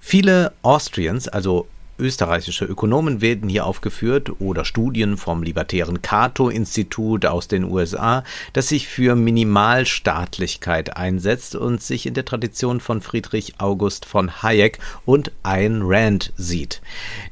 Viele 0.00 0.52
Austrians, 0.62 1.28
also 1.28 1.68
österreichische 1.98 2.64
Ökonomen 2.64 3.20
werden 3.20 3.48
hier 3.48 3.66
aufgeführt 3.66 4.40
oder 4.40 4.64
Studien 4.64 5.16
vom 5.16 5.42
libertären 5.42 6.02
Cato-Institut 6.02 7.26
aus 7.26 7.48
den 7.48 7.64
USA, 7.64 8.24
das 8.52 8.68
sich 8.68 8.88
für 8.88 9.14
Minimalstaatlichkeit 9.14 10.96
einsetzt 10.96 11.54
und 11.54 11.82
sich 11.82 12.06
in 12.06 12.14
der 12.14 12.24
Tradition 12.24 12.80
von 12.80 13.00
Friedrich 13.00 13.54
August 13.58 14.04
von 14.04 14.42
Hayek 14.42 14.78
und 15.04 15.32
Ayn 15.42 15.82
Rand 15.84 16.32
sieht. 16.36 16.82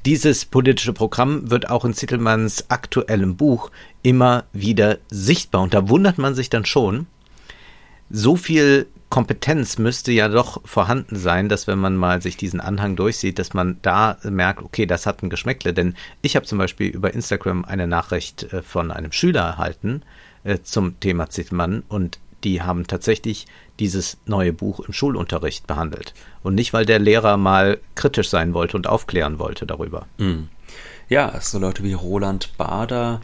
Dieses 0.07 0.45
politische 0.45 0.93
Programm 0.93 1.51
wird 1.51 1.71
auch 1.71 1.85
in 1.85 1.95
Zittelmanns 1.95 2.71
aktuellem 2.71 3.37
Buch 3.37 3.71
immer 4.03 4.45
wieder 4.53 4.99
sichtbar 5.11 5.63
und 5.63 5.75
da 5.75 5.89
wundert 5.89 6.19
man 6.19 6.35
sich 6.35 6.51
dann 6.51 6.65
schon, 6.65 7.07
so 8.11 8.37
viel 8.37 8.87
Kompetenz 9.15 9.79
müsste 9.79 10.11
ja 10.11 10.27
doch 10.27 10.61
vorhanden 10.65 11.15
sein, 11.15 11.49
dass 11.49 11.69
wenn 11.69 11.79
man 11.79 11.95
mal 11.95 12.21
sich 12.21 12.37
diesen 12.37 12.61
Anhang 12.61 12.97
durchsieht, 12.97 13.39
dass 13.39 13.55
man 13.55 13.79
da 13.81 14.17
merkt, 14.25 14.61
okay, 14.61 14.87
das 14.87 15.07
hat 15.07 15.23
ein 15.23 15.31
Geschmäckle. 15.31 15.73
Denn 15.73 15.95
ich 16.21 16.35
habe 16.35 16.47
zum 16.47 16.59
Beispiel 16.59 16.89
über 16.89 17.15
Instagram 17.15 17.65
eine 17.65 17.87
Nachricht 17.87 18.53
äh, 18.53 18.61
von 18.61 18.91
einem 18.91 19.13
Schüler 19.13 19.43
erhalten 19.43 20.03
äh, 20.43 20.59
zum 20.65 20.99
Thema 20.99 21.31
Zittelmann 21.31 21.85
und 21.89 22.19
die 22.43 22.63
haben 22.63 22.89
tatsächlich 22.89 23.47
dieses 23.79 24.17
neue 24.27 24.53
Buch 24.53 24.81
im 24.81 24.93
Schulunterricht 24.93 25.69
behandelt. 25.69 26.13
Und 26.43 26.57
nicht, 26.57 26.73
weil 26.73 26.85
der 26.85 26.99
Lehrer 26.99 27.37
mal 27.37 27.79
kritisch 27.95 28.31
sein 28.31 28.53
wollte 28.53 28.77
und 28.77 28.89
aufklären 28.89 29.39
wollte 29.39 29.65
darüber. 29.65 30.09
Mhm. 30.19 30.49
Ja, 31.09 31.41
so 31.41 31.61
Leute 31.61 31.85
wie 31.85 31.93
Roland 31.93 32.57
Bader, 32.59 33.21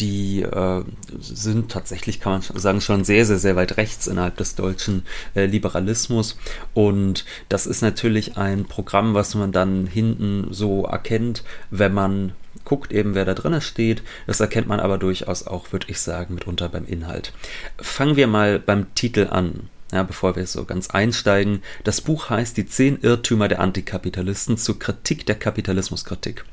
die 0.00 0.42
äh, 0.42 0.82
sind 1.18 1.70
tatsächlich, 1.70 2.20
kann 2.20 2.32
man 2.32 2.42
sagen, 2.42 2.80
schon 2.80 3.04
sehr, 3.04 3.26
sehr, 3.26 3.38
sehr 3.38 3.56
weit 3.56 3.76
rechts 3.76 4.06
innerhalb 4.06 4.36
des 4.36 4.54
deutschen 4.54 5.04
äh, 5.34 5.46
Liberalismus. 5.46 6.38
Und 6.74 7.24
das 7.48 7.66
ist 7.66 7.82
natürlich 7.82 8.36
ein 8.36 8.64
Programm, 8.64 9.14
was 9.14 9.34
man 9.34 9.52
dann 9.52 9.86
hinten 9.86 10.48
so 10.50 10.84
erkennt, 10.84 11.44
wenn 11.70 11.94
man 11.94 12.32
guckt 12.64 12.92
eben, 12.92 13.14
wer 13.14 13.24
da 13.24 13.34
drin 13.34 13.60
steht. 13.60 14.02
Das 14.26 14.40
erkennt 14.40 14.68
man 14.68 14.80
aber 14.80 14.98
durchaus 14.98 15.46
auch, 15.46 15.72
würde 15.72 15.86
ich 15.88 16.00
sagen, 16.00 16.34
mitunter 16.34 16.68
beim 16.68 16.86
Inhalt. 16.86 17.32
Fangen 17.78 18.16
wir 18.16 18.26
mal 18.26 18.58
beim 18.58 18.94
Titel 18.94 19.28
an 19.30 19.70
ja, 19.92 20.02
bevor 20.02 20.36
wir 20.36 20.46
so 20.46 20.64
ganz 20.64 20.90
einsteigen. 20.90 21.62
Das 21.84 22.00
Buch 22.00 22.28
heißt 22.28 22.56
Die 22.56 22.66
zehn 22.66 23.00
Irrtümer 23.00 23.48
der 23.48 23.60
Antikapitalisten 23.60 24.58
zur 24.58 24.78
Kritik 24.78 25.24
der 25.24 25.36
Kapitalismuskritik. 25.36 26.44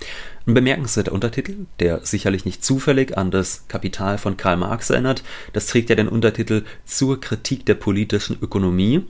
Ein 0.47 0.53
bemerkenswerter 0.53 1.11
Untertitel, 1.11 1.65
der 1.79 2.05
sicherlich 2.05 2.45
nicht 2.45 2.63
zufällig 2.63 3.17
an 3.17 3.31
das 3.31 3.65
Kapital 3.67 4.17
von 4.17 4.37
Karl 4.37 4.57
Marx 4.57 4.89
erinnert. 4.89 5.23
Das 5.51 5.67
trägt 5.67 5.89
ja 5.89 5.95
den 5.95 6.07
Untertitel 6.07 6.63
Zur 6.85 7.19
Kritik 7.19 7.65
der 7.65 7.75
politischen 7.75 8.37
Ökonomie. 8.41 9.05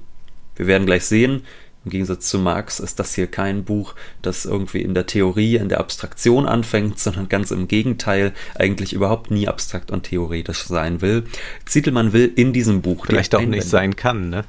Wir 0.56 0.68
werden 0.68 0.88
gleich 0.88 1.06
sehen, 1.06 1.44
im 1.86 1.92
Gegensatz 1.92 2.28
zu 2.28 2.40
Marx 2.40 2.80
ist 2.80 3.00
das 3.00 3.14
hier 3.14 3.28
kein 3.28 3.64
Buch, 3.64 3.94
das 4.24 4.46
irgendwie 4.46 4.82
in 4.82 4.96
der 4.96 5.06
Theorie, 5.06 5.56
in 5.56 5.70
der 5.70 5.80
Abstraktion 5.80 6.48
anfängt, 6.48 7.00
sondern 7.00 7.30
ganz 7.30 7.52
im 7.52 7.68
Gegenteil 7.68 8.34
eigentlich 8.56 8.94
überhaupt 8.94 9.30
nie 9.30 9.48
abstrakt 9.48 9.92
und 9.92 10.04
theoretisch 10.04 10.64
sein 10.64 11.02
will. 11.02 11.26
Zietelmann 11.66 12.12
will 12.12 12.32
in 12.36 12.54
diesem 12.54 12.82
Buch 12.82 13.06
vielleicht 13.06 13.36
auch 13.36 13.42
nicht 13.42 13.68
sein 13.68 13.96
kann, 13.96 14.30
ne? 14.30 14.44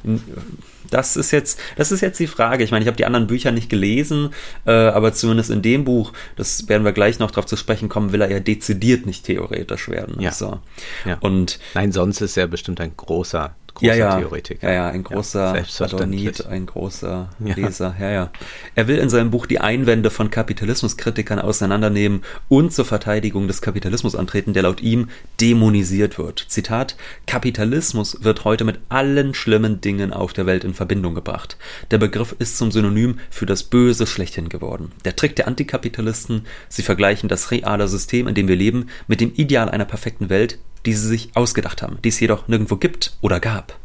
Das 0.90 1.16
ist 1.16 1.33
jetzt, 1.33 1.59
das 1.76 1.90
ist 1.90 2.00
jetzt 2.00 2.21
die 2.21 2.28
Frage. 2.28 2.62
Ich 2.62 2.71
meine, 2.71 2.85
ich 2.85 2.87
habe 2.87 2.97
die 2.97 3.07
anderen 3.07 3.26
Bücher 3.26 3.50
nicht 3.50 3.69
gelesen, 3.69 4.31
äh, 4.66 4.71
aber 4.71 5.12
zumindest 5.12 5.50
in 5.50 5.61
dem 5.61 5.85
Buch, 5.85 6.12
das 6.37 6.69
werden 6.69 6.85
wir 6.85 6.93
gleich 6.93 7.19
noch 7.19 7.33
darauf 7.33 7.47
zu 7.47 7.57
sprechen 7.57 7.88
kommen, 7.88 8.12
will 8.12 8.21
er 8.21 8.31
ja 8.31 8.40
dezidiert 8.40 9.05
nicht 9.05 9.25
theoretisch 9.25 9.88
werden. 9.88 10.21
Ja. 10.21 10.31
So. 10.31 10.61
ja. 11.05 11.19
Und 11.21 11.59
nein, 11.75 11.90
sonst 11.90 12.21
ist 12.21 12.37
er 12.37 12.47
bestimmt 12.47 12.81
ein 12.81 12.93
großer 12.97 13.55
großer 13.76 13.95
ja, 13.95 14.11
ja. 14.11 14.18
Theoretiker. 14.18 14.68
Ja, 14.68 14.75
ja, 14.75 14.88
ein 14.88 15.04
großer 15.04 15.56
ja, 15.56 15.85
Adonit, 15.87 16.47
ein 16.47 16.66
großer 16.66 17.28
Leser. 17.38 17.95
Ja. 18.00 18.11
ja, 18.11 18.30
Er 18.75 18.88
will 18.88 18.99
in 18.99 19.09
seinem 19.09 19.30
Buch 19.30 19.47
die 19.47 19.61
Einwände 19.61 20.11
von 20.11 20.30
Kapitalismuskritikern 20.30 21.38
auseinandernehmen 21.38 22.23
und 22.49 22.73
zur 22.73 22.85
Verteidigung 22.85 23.47
des 23.47 23.62
Kapitalismus 23.62 24.16
antreten, 24.16 24.52
der 24.52 24.64
laut 24.64 24.80
ihm 24.80 25.09
dämonisiert 25.40 26.18
wird. 26.18 26.45
Zitat: 26.49 26.97
Kapitalismus 27.26 28.25
wird 28.25 28.45
heute 28.45 28.64
mit 28.64 28.80
allen 28.88 29.35
schlimmen 29.35 29.80
Dingen 29.80 30.12
auf 30.12 30.33
der 30.33 30.47
Welt 30.47 30.64
in 30.64 30.75
Verbindung 30.75 31.14
gebracht. 31.14 31.56
Der 31.90 31.99
Begriff 31.99 32.35
ist 32.38 32.59
zum 32.59 32.73
Synonym 32.73 33.21
für 33.30 33.47
das 33.47 33.62
Böse 33.62 34.06
schlechthin 34.06 34.49
geworden. 34.49 34.92
Der 35.04 35.16
Trick 35.16 35.37
der 35.37 35.47
Antikapitalisten, 35.47 36.47
sie 36.68 36.83
vergleichen 36.83 37.28
das 37.28 37.50
reale 37.50 37.88
System, 37.88 38.26
in 38.26 38.35
dem 38.35 38.49
wir 38.49 38.56
leben, 38.56 38.88
mit 39.06 39.21
dem 39.21 39.33
Ideal 39.35 39.68
einer 39.68 39.85
perfekten 39.85 40.30
Welt, 40.30 40.59
die 40.87 40.95
sie 40.95 41.09
sich 41.09 41.31
ausgedacht 41.35 41.83
haben, 41.83 41.99
die 42.02 42.09
es 42.09 42.21
jedoch 42.21 42.49
nirgendwo 42.49 42.76
gibt 42.76 43.16
oder 43.21 43.40
gab. 43.40 43.78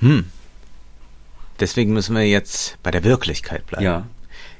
Hm. 0.00 0.26
Deswegen 1.60 1.92
müssen 1.92 2.14
wir 2.14 2.26
jetzt 2.26 2.78
bei 2.82 2.90
der 2.90 3.04
Wirklichkeit 3.04 3.66
bleiben. 3.66 3.84
Ja. 3.84 4.06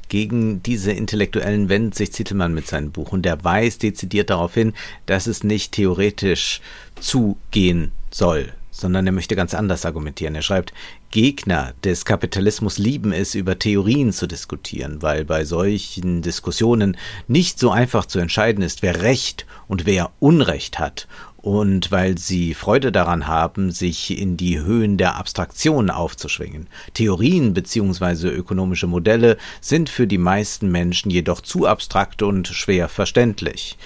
Gegen 0.09 0.63
diese 0.63 0.91
Intellektuellen 0.91 1.69
wendet 1.69 1.95
sich 1.95 2.13
Zittelmann 2.13 2.55
mit 2.55 2.67
seinem 2.67 2.91
Buch 2.91 3.13
und 3.13 3.23
der 3.23 3.45
weist 3.45 3.83
dezidiert 3.83 4.31
darauf 4.31 4.55
hin, 4.55 4.73
dass 5.07 5.27
es 5.27 5.45
nicht 5.45 5.73
theoretisch 5.73 6.61
zugehen 6.99 7.93
soll, 8.11 8.53
sondern 8.71 9.07
er 9.07 9.13
möchte 9.13 9.37
ganz 9.37 9.55
anders 9.55 9.85
argumentieren. 9.85 10.35
Er 10.35 10.43
schreibt, 10.43 10.73
Gegner 11.11 11.73
des 11.85 12.05
Kapitalismus 12.05 12.79
lieben 12.79 13.13
es, 13.13 13.35
über 13.35 13.59
Theorien 13.59 14.13
zu 14.13 14.27
diskutieren, 14.27 15.01
weil 15.01 15.25
bei 15.25 15.45
solchen 15.45 16.23
Diskussionen 16.23 16.97
nicht 17.27 17.59
so 17.59 17.71
einfach 17.71 18.07
zu 18.07 18.19
entscheiden 18.19 18.63
ist, 18.63 18.83
wer 18.83 19.03
Recht 19.03 19.47
und 19.69 19.87
wer 19.87 20.11
Unrecht 20.21 20.79
hat, 20.79 21.09
und 21.39 21.91
weil 21.91 22.19
sie 22.19 22.53
Freude 22.53 22.93
daran 22.93 23.27
haben, 23.27 23.71
sich 23.71 24.19
in 24.19 24.37
die 24.37 24.59
Höhen 24.61 24.99
der 24.99 25.17
Abstraktion 25.17 25.89
aufzuschwingen. 25.89 26.67
Theorien 26.95 27.55
bzw. 27.55 28.29
ökonomische 28.29 28.87
Modelle 28.87 29.39
sind 29.61 29.89
für 29.89 30.07
die 30.07 30.19
meisten 30.19 30.71
Menschen 30.71 31.11
jedoch 31.11 31.41
zu 31.41 31.67
abstrakt 31.67 32.23
und 32.23 32.49
schwer 32.49 32.89
verständlich. 32.89 33.79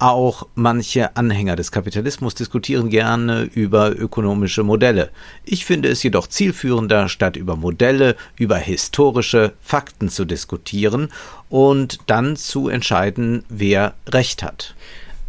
Auch 0.00 0.46
manche 0.54 1.16
Anhänger 1.16 1.56
des 1.56 1.72
Kapitalismus 1.72 2.36
diskutieren 2.36 2.88
gerne 2.88 3.42
über 3.42 3.90
ökonomische 3.90 4.62
Modelle. 4.62 5.10
Ich 5.44 5.64
finde 5.64 5.88
es 5.88 6.04
jedoch 6.04 6.28
zielführender, 6.28 7.08
statt 7.08 7.36
über 7.36 7.56
Modelle, 7.56 8.14
über 8.36 8.56
historische 8.56 9.54
Fakten 9.60 10.08
zu 10.08 10.24
diskutieren 10.24 11.08
und 11.48 11.98
dann 12.06 12.36
zu 12.36 12.68
entscheiden, 12.68 13.44
wer 13.48 13.94
Recht 14.06 14.44
hat. 14.44 14.76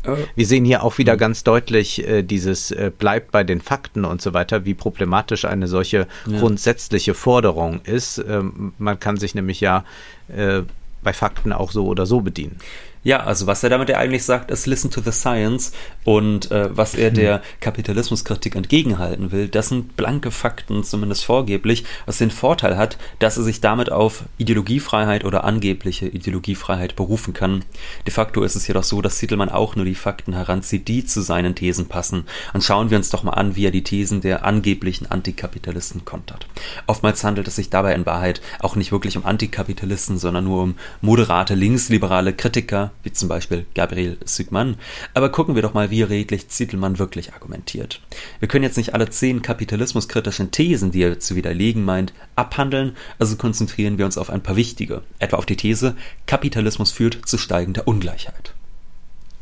Äh. 0.03 0.17
Wir 0.35 0.45
sehen 0.45 0.65
hier 0.65 0.83
auch 0.83 0.99
wieder 0.99 1.17
ganz 1.17 1.43
deutlich 1.43 2.07
äh, 2.07 2.21
dieses 2.21 2.69
äh, 2.69 2.91
bleibt 2.95 3.31
bei 3.31 3.43
den 3.43 3.61
Fakten 3.61 4.05
und 4.05 4.21
so 4.21 4.33
weiter, 4.33 4.65
wie 4.65 4.75
problematisch 4.75 5.45
eine 5.45 5.67
solche 5.67 6.07
ja. 6.27 6.39
grundsätzliche 6.39 7.15
Forderung 7.15 7.81
ist. 7.85 8.19
Ähm, 8.19 8.73
man 8.77 8.99
kann 8.99 9.17
sich 9.17 9.33
nämlich 9.33 9.61
ja 9.61 9.83
äh, 10.27 10.61
bei 11.01 11.13
Fakten 11.13 11.53
auch 11.53 11.71
so 11.71 11.87
oder 11.87 12.05
so 12.05 12.21
bedienen. 12.21 12.57
Ja, 13.01 13.23
also 13.23 13.47
was 13.47 13.63
er 13.63 13.69
damit 13.69 13.87
ja 13.87 13.97
eigentlich 13.97 14.25
sagt, 14.25 14.51
ist 14.51 14.65
Listen 14.65 14.91
to 14.91 15.01
the 15.01 15.11
Science 15.11 15.71
und 16.03 16.51
äh, 16.51 16.75
was 16.75 16.95
er 16.95 17.11
der 17.11 17.41
Kapitalismuskritik 17.61 18.55
entgegenhalten 18.55 19.31
will, 19.31 19.47
das 19.47 19.69
sind 19.69 19.95
blanke 19.95 20.31
Fakten, 20.31 20.83
zumindest 20.83 21.23
vorgeblich, 21.23 21.85
was 22.05 22.17
den 22.17 22.29
Vorteil 22.29 22.77
hat, 22.77 22.97
dass 23.19 23.37
er 23.37 23.43
sich 23.43 23.61
damit 23.61 23.89
auf 23.89 24.23
Ideologiefreiheit 24.37 25.23
oder 25.23 25.45
angebliche 25.45 26.07
Ideologiefreiheit 26.07 26.97
berufen 26.97 27.33
kann. 27.33 27.63
De 28.05 28.13
facto 28.13 28.43
ist 28.43 28.55
es 28.55 28.67
jedoch 28.67 28.83
so, 28.83 29.01
dass 29.01 29.17
Siedelmann 29.17 29.49
auch 29.49 29.77
nur 29.77 29.85
die 29.85 29.95
Fakten 29.95 30.33
heranzieht, 30.33 30.87
die 30.89 31.05
zu 31.05 31.21
seinen 31.21 31.55
Thesen 31.55 31.87
passen. 31.87 32.25
Und 32.53 32.63
schauen 32.63 32.89
wir 32.89 32.97
uns 32.97 33.09
doch 33.09 33.23
mal 33.23 33.31
an, 33.31 33.55
wie 33.55 33.65
er 33.65 33.71
die 33.71 33.83
Thesen 33.83 34.19
der 34.21 34.43
angeblichen 34.43 35.09
Antikapitalisten 35.09 36.03
kontert. 36.03 36.47
Oftmals 36.85 37.23
handelt 37.23 37.47
es 37.47 37.55
sich 37.55 37.69
dabei 37.69 37.95
in 37.95 38.05
Wahrheit 38.05 38.41
auch 38.59 38.75
nicht 38.75 38.91
wirklich 38.91 39.17
um 39.17 39.25
Antikapitalisten, 39.25 40.17
sondern 40.17 40.43
nur 40.43 40.63
um 40.63 40.75
moderate 41.01 41.55
linksliberale 41.55 42.33
Kritiker, 42.33 42.88
wie 43.03 43.11
zum 43.11 43.29
Beispiel 43.29 43.65
Gabriel 43.75 44.17
Sügmann. 44.25 44.77
Aber 45.13 45.29
gucken 45.29 45.55
wir 45.55 45.61
doch 45.61 45.73
mal, 45.73 45.89
wie 45.91 46.01
redlich 46.01 46.49
Zittelmann 46.49 46.99
wirklich 46.99 47.33
argumentiert. 47.33 48.01
Wir 48.39 48.47
können 48.47 48.63
jetzt 48.63 48.77
nicht 48.77 48.93
alle 48.93 49.09
zehn 49.09 49.41
kapitalismuskritischen 49.41 50.51
Thesen, 50.51 50.91
die 50.91 51.01
er 51.01 51.19
zu 51.19 51.35
widerlegen 51.35 51.83
meint, 51.85 52.13
abhandeln, 52.35 52.95
also 53.17 53.35
konzentrieren 53.35 53.97
wir 53.97 54.05
uns 54.05 54.17
auf 54.17 54.29
ein 54.29 54.43
paar 54.43 54.55
wichtige, 54.55 55.03
etwa 55.19 55.37
auf 55.37 55.45
die 55.45 55.57
These, 55.57 55.95
Kapitalismus 56.25 56.91
führt 56.91 57.19
zu 57.25 57.37
steigender 57.37 57.87
Ungleichheit. 57.87 58.53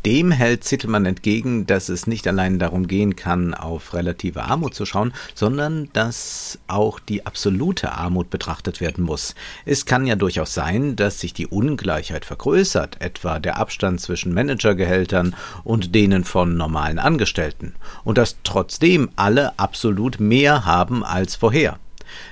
Dem 0.06 0.32
hält 0.32 0.64
Zittelmann 0.64 1.06
entgegen, 1.06 1.66
dass 1.66 1.90
es 1.90 2.08
nicht 2.08 2.28
allein 2.28 2.60
darum 2.60 2.88
gehen 2.88 3.16
kann, 3.16 3.54
auf 3.54 3.94
relative 3.94 4.44
Armut 4.44 4.74
zu 4.74 4.86
schauen, 4.86 5.14
sondern 5.36 5.90
dass 5.94 6.60
auch 6.68 7.00
die 7.00 7.26
absolute 7.26 7.92
Armut 7.92 8.30
betrachtet 8.30 8.80
werden 8.80 9.04
muss. 9.04 9.36
Es 9.66 9.86
kann 9.86 10.08
ja 10.08 10.16
durchaus 10.16 10.54
sein, 10.54 10.96
dass 10.96 11.20
sich 11.20 11.34
die 11.34 11.48
Ungleichheit 11.48 12.24
vergrößert, 12.24 13.02
etwa 13.02 13.40
der 13.40 13.58
Abstand 13.58 14.00
zwischen 14.00 14.34
Managergehältern 14.34 15.36
und 15.64 15.94
denen 15.94 16.24
von 16.24 16.56
normalen 16.56 17.00
Angestellten, 17.00 17.74
und 18.06 18.18
dass 18.18 18.38
trotzdem 18.44 19.10
alle 19.16 19.58
absolut 19.60 20.20
mehr 20.20 20.66
haben 20.66 21.04
als 21.04 21.36
vorher. 21.36 21.80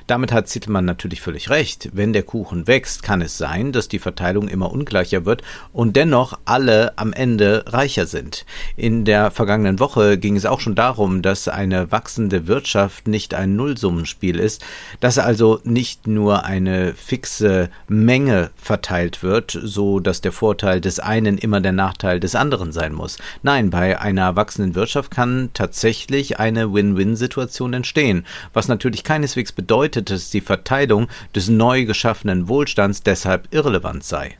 Damit 0.07 0.31
hat 0.31 0.47
Zittelmann 0.47 0.85
natürlich 0.85 1.19
völlig 1.21 1.49
recht. 1.49 1.89
Wenn 1.93 2.13
der 2.13 2.21
Kuchen 2.21 2.67
wächst, 2.67 3.01
kann 3.01 3.23
es 3.23 3.39
sein, 3.39 3.71
dass 3.71 3.87
die 3.87 3.97
Verteilung 3.97 4.47
immer 4.47 4.71
ungleicher 4.71 5.25
wird 5.25 5.41
und 5.73 5.95
dennoch 5.95 6.37
alle 6.45 6.95
am 6.97 7.11
Ende 7.11 7.63
reicher 7.67 8.05
sind. 8.05 8.45
In 8.77 9.03
der 9.03 9.31
vergangenen 9.31 9.79
Woche 9.79 10.19
ging 10.19 10.35
es 10.35 10.45
auch 10.45 10.59
schon 10.59 10.75
darum, 10.75 11.23
dass 11.23 11.47
eine 11.47 11.91
wachsende 11.91 12.45
Wirtschaft 12.45 13.07
nicht 13.07 13.33
ein 13.33 13.55
Nullsummenspiel 13.55 14.39
ist, 14.39 14.63
dass 14.99 15.17
also 15.17 15.59
nicht 15.63 16.05
nur 16.05 16.45
eine 16.45 16.93
fixe 16.93 17.71
Menge 17.87 18.51
verteilt 18.55 19.23
wird, 19.23 19.57
so 19.59 19.99
dass 19.99 20.21
der 20.21 20.31
Vorteil 20.31 20.81
des 20.81 20.99
einen 20.99 21.39
immer 21.39 21.61
der 21.61 21.71
Nachteil 21.71 22.19
des 22.19 22.35
anderen 22.35 22.71
sein 22.71 22.93
muss. 22.93 23.17
Nein, 23.41 23.71
bei 23.71 23.99
einer 23.99 24.35
wachsenden 24.35 24.75
Wirtschaft 24.75 25.09
kann 25.09 25.49
tatsächlich 25.55 26.39
eine 26.39 26.71
Win-Win-Situation 26.71 27.73
entstehen, 27.73 28.23
was 28.53 28.67
natürlich 28.67 29.03
keineswegs 29.03 29.51
bedeutet, 29.51 29.94
dass 30.01 30.29
die 30.29 30.41
Verteilung 30.41 31.07
des 31.35 31.49
neu 31.49 31.85
geschaffenen 31.85 32.47
Wohlstands 32.47 33.03
deshalb 33.03 33.53
irrelevant 33.53 34.03
sei. 34.03 34.37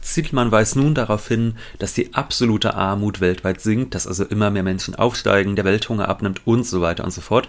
Zittelmann 0.00 0.50
weist 0.50 0.76
nun 0.76 0.94
darauf 0.94 1.28
hin, 1.28 1.54
dass 1.78 1.94
die 1.94 2.14
absolute 2.14 2.74
Armut 2.74 3.20
weltweit 3.20 3.60
sinkt, 3.60 3.94
dass 3.94 4.06
also 4.06 4.24
immer 4.24 4.50
mehr 4.50 4.62
Menschen 4.62 4.94
aufsteigen, 4.94 5.54
der 5.54 5.64
Welthunger 5.64 6.08
abnimmt 6.08 6.46
und 6.46 6.64
so 6.64 6.80
weiter 6.80 7.04
und 7.04 7.10
so 7.10 7.20
fort. 7.20 7.48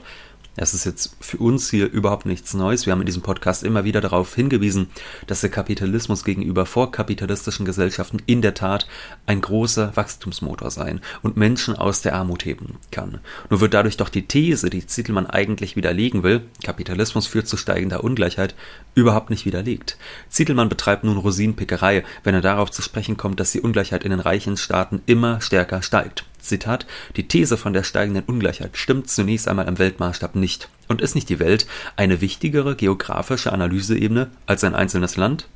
Das 0.59 0.73
ist 0.73 0.83
jetzt 0.83 1.15
für 1.21 1.37
uns 1.37 1.69
hier 1.69 1.89
überhaupt 1.89 2.25
nichts 2.25 2.53
Neues. 2.53 2.85
Wir 2.85 2.91
haben 2.91 2.99
in 2.99 3.05
diesem 3.05 3.21
Podcast 3.21 3.63
immer 3.63 3.85
wieder 3.85 4.01
darauf 4.01 4.35
hingewiesen, 4.35 4.89
dass 5.25 5.39
der 5.39 5.49
Kapitalismus 5.49 6.25
gegenüber 6.25 6.65
vorkapitalistischen 6.65 7.65
Gesellschaften 7.65 8.21
in 8.25 8.41
der 8.41 8.55
Tat 8.55 8.85
ein 9.25 9.39
großer 9.39 9.95
Wachstumsmotor 9.95 10.69
sein 10.69 10.99
und 11.21 11.37
Menschen 11.37 11.77
aus 11.77 12.01
der 12.01 12.13
Armut 12.13 12.43
heben 12.43 12.75
kann. 12.91 13.19
Nur 13.49 13.61
wird 13.61 13.73
dadurch 13.73 13.95
doch 13.95 14.09
die 14.09 14.27
These, 14.27 14.69
die 14.69 14.85
Zittelmann 14.85 15.27
eigentlich 15.27 15.77
widerlegen 15.77 16.23
will, 16.23 16.41
Kapitalismus 16.61 17.25
führt 17.25 17.47
zu 17.47 17.55
steigender 17.55 18.03
Ungleichheit, 18.03 18.53
überhaupt 18.95 19.29
nicht 19.29 19.45
widerlegt. 19.45 19.97
Zittelmann 20.27 20.67
betreibt 20.67 21.05
nun 21.05 21.15
Rosinenpickerei, 21.15 22.03
wenn 22.25 22.35
er 22.35 22.41
darauf 22.41 22.69
zu 22.69 22.81
sprechen 22.81 23.15
kommt, 23.15 23.39
dass 23.39 23.53
die 23.53 23.61
Ungleichheit 23.61 24.03
in 24.03 24.11
den 24.11 24.19
reichen 24.19 24.57
Staaten 24.57 25.01
immer 25.05 25.39
stärker 25.39 25.81
steigt. 25.81 26.25
Zitat, 26.39 26.85
die 27.15 27.27
These 27.27 27.57
von 27.57 27.73
der 27.73 27.83
steigenden 27.83 28.25
Ungleichheit 28.25 28.77
stimmt 28.77 29.09
zunächst 29.09 29.47
einmal 29.47 29.67
im 29.67 29.77
Weltmaßstab 29.77 30.35
nicht. 30.35 30.69
Und 30.87 31.01
ist 31.01 31.15
nicht 31.15 31.29
die 31.29 31.39
Welt 31.39 31.67
eine 31.95 32.21
wichtigere 32.21 32.75
geografische 32.75 33.53
Analyseebene 33.53 34.29
als 34.45 34.63
ein 34.63 34.75
einzelnes 34.75 35.17
Land? 35.17 35.47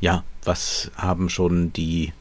Ja, 0.00 0.24
was 0.44 0.90
haben 0.96 1.28
schon 1.28 1.72
die 1.72 2.12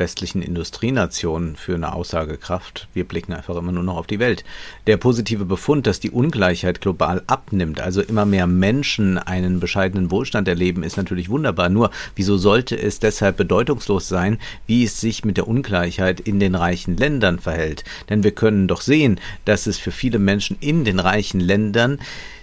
westlichen 0.00 0.42
Industrienationen 0.42 1.54
für 1.54 1.76
eine 1.76 1.92
Aussagekraft. 1.92 2.88
Wir 2.92 3.04
blicken 3.04 3.32
einfach 3.32 3.54
immer 3.54 3.70
nur 3.70 3.84
noch 3.84 3.96
auf 3.96 4.08
die 4.08 4.18
Welt. 4.18 4.42
Der 4.88 4.96
positive 4.96 5.44
Befund, 5.44 5.86
dass 5.86 6.00
die 6.00 6.10
Ungleichheit 6.10 6.80
global 6.80 7.22
abnimmt, 7.28 7.80
also 7.80 8.02
immer 8.02 8.26
mehr 8.26 8.48
Menschen 8.48 9.18
einen 9.18 9.60
bescheidenen 9.60 10.10
Wohlstand 10.10 10.48
erleben, 10.48 10.82
ist 10.82 10.96
natürlich 10.96 11.28
wunderbar. 11.28 11.68
Nur, 11.68 11.90
wieso 12.16 12.36
sollte 12.36 12.76
es 12.76 12.98
deshalb 12.98 13.36
bedeutungslos 13.36 14.08
sein, 14.08 14.38
wie 14.66 14.82
es 14.82 15.00
sich 15.00 15.24
mit 15.24 15.36
der 15.36 15.46
Ungleichheit 15.46 16.18
in 16.18 16.40
den 16.40 16.56
reichen 16.56 16.96
Ländern 16.96 17.38
verhält? 17.38 17.84
Denn 18.08 18.24
wir 18.24 18.32
können 18.32 18.66
doch 18.66 18.80
sehen, 18.80 19.20
dass 19.44 19.68
es 19.68 19.78
für 19.78 19.92
viele 19.92 20.18
Menschen 20.18 20.56
in 20.58 20.84
den 20.84 20.98
reichen 20.98 21.38
Ländern 21.38 22.00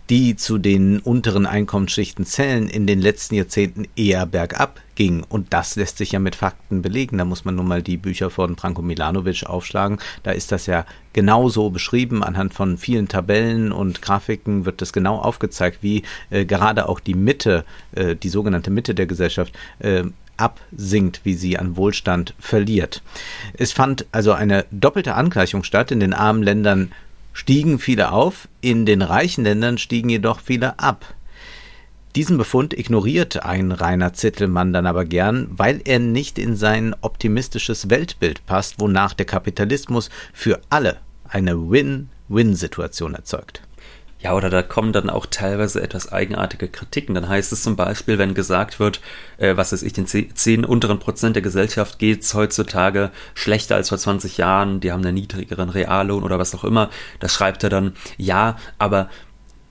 die 0.09 0.35
zu 0.35 0.57
den 0.57 0.99
unteren 0.99 1.45
Einkommensschichten 1.45 2.25
zählen, 2.25 2.69
in 2.69 2.87
den 2.87 3.01
letzten 3.01 3.35
Jahrzehnten 3.35 3.87
eher 3.95 4.25
bergab 4.25 4.79
ging. 4.95 5.23
Und 5.27 5.53
das 5.53 5.75
lässt 5.75 5.97
sich 5.97 6.13
ja 6.13 6.19
mit 6.19 6.35
Fakten 6.35 6.81
belegen. 6.81 7.17
Da 7.17 7.25
muss 7.25 7.45
man 7.45 7.55
nur 7.55 7.65
mal 7.65 7.81
die 7.83 7.97
Bücher 7.97 8.29
von 8.29 8.55
Branko 8.55 8.81
Milanovic 8.81 9.45
aufschlagen. 9.45 9.99
Da 10.23 10.31
ist 10.31 10.51
das 10.51 10.65
ja 10.65 10.85
genauso 11.13 11.69
beschrieben. 11.69 12.23
Anhand 12.23 12.53
von 12.53 12.77
vielen 12.77 13.07
Tabellen 13.07 13.71
und 13.71 14.01
Grafiken 14.01 14.65
wird 14.65 14.81
das 14.81 14.93
genau 14.93 15.17
aufgezeigt, 15.17 15.79
wie 15.81 16.03
äh, 16.29 16.45
gerade 16.45 16.87
auch 16.87 16.99
die 16.99 17.15
Mitte, 17.15 17.65
äh, 17.93 18.15
die 18.15 18.29
sogenannte 18.29 18.71
Mitte 18.71 18.95
der 18.95 19.07
Gesellschaft, 19.07 19.53
äh, 19.79 20.03
absinkt, 20.37 21.21
wie 21.23 21.33
sie 21.33 21.57
an 21.57 21.75
Wohlstand 21.75 22.33
verliert. 22.39 23.01
Es 23.53 23.73
fand 23.73 24.05
also 24.11 24.33
eine 24.33 24.65
doppelte 24.71 25.15
Angleichung 25.15 25.63
statt. 25.63 25.91
In 25.91 25.99
den 25.99 26.13
armen 26.13 26.43
Ländern 26.43 26.91
stiegen 27.37 27.77
viele 27.77 28.11
auf, 28.11 28.47
in 28.61 28.87
den 28.87 29.03
reichen 29.03 29.43
Ländern 29.43 29.77
stiegen 29.77 30.09
jedoch 30.09 30.39
viele 30.39 30.79
ab. 30.79 31.13
Diesen 32.15 32.35
Befund 32.39 32.75
ignoriert 32.75 33.45
ein 33.45 33.71
Rainer 33.71 34.13
Zittelmann 34.13 34.73
dann 34.73 34.87
aber 34.87 35.05
gern, 35.05 35.47
weil 35.51 35.81
er 35.85 35.99
nicht 35.99 36.39
in 36.39 36.55
sein 36.55 36.95
optimistisches 37.01 37.91
Weltbild 37.91 38.43
passt, 38.47 38.79
wonach 38.79 39.13
der 39.13 39.27
Kapitalismus 39.27 40.09
für 40.33 40.59
alle 40.71 40.97
eine 41.29 41.69
Win-Win-Situation 41.69 43.13
erzeugt. 43.13 43.61
Ja, 44.19 44.33
oder 44.33 44.49
da 44.49 44.63
kommen 44.63 44.93
dann 44.93 45.11
auch 45.11 45.27
teilweise 45.27 45.79
etwas 45.81 46.11
eigenartige 46.11 46.67
Kritiken. 46.67 47.13
Dann 47.13 47.29
heißt 47.29 47.51
es 47.51 47.61
zum 47.61 47.75
Beispiel, 47.75 48.17
wenn 48.17 48.33
gesagt 48.33 48.79
wird, 48.79 48.99
äh, 49.37 49.55
was 49.57 49.71
weiß 49.71 49.83
ich, 49.83 49.93
den 49.93 50.07
zehn 50.07 50.65
unteren 50.65 50.97
Prozent 50.97 51.35
der 51.35 51.43
Gesellschaft 51.43 51.99
geht's 51.99 52.33
heutzutage 52.33 53.11
schlechter 53.35 53.75
als 53.75 53.89
vor 53.89 53.99
20 53.99 54.37
Jahren, 54.37 54.79
die 54.79 54.91
haben 54.91 55.05
einen 55.05 55.13
niedrigeren 55.13 55.69
Reallohn 55.69 56.23
oder 56.23 56.39
was 56.39 56.55
auch 56.55 56.63
immer, 56.63 56.89
da 57.19 57.29
schreibt 57.29 57.63
er 57.63 57.69
dann, 57.69 57.93
ja, 58.17 58.57
aber 58.79 59.09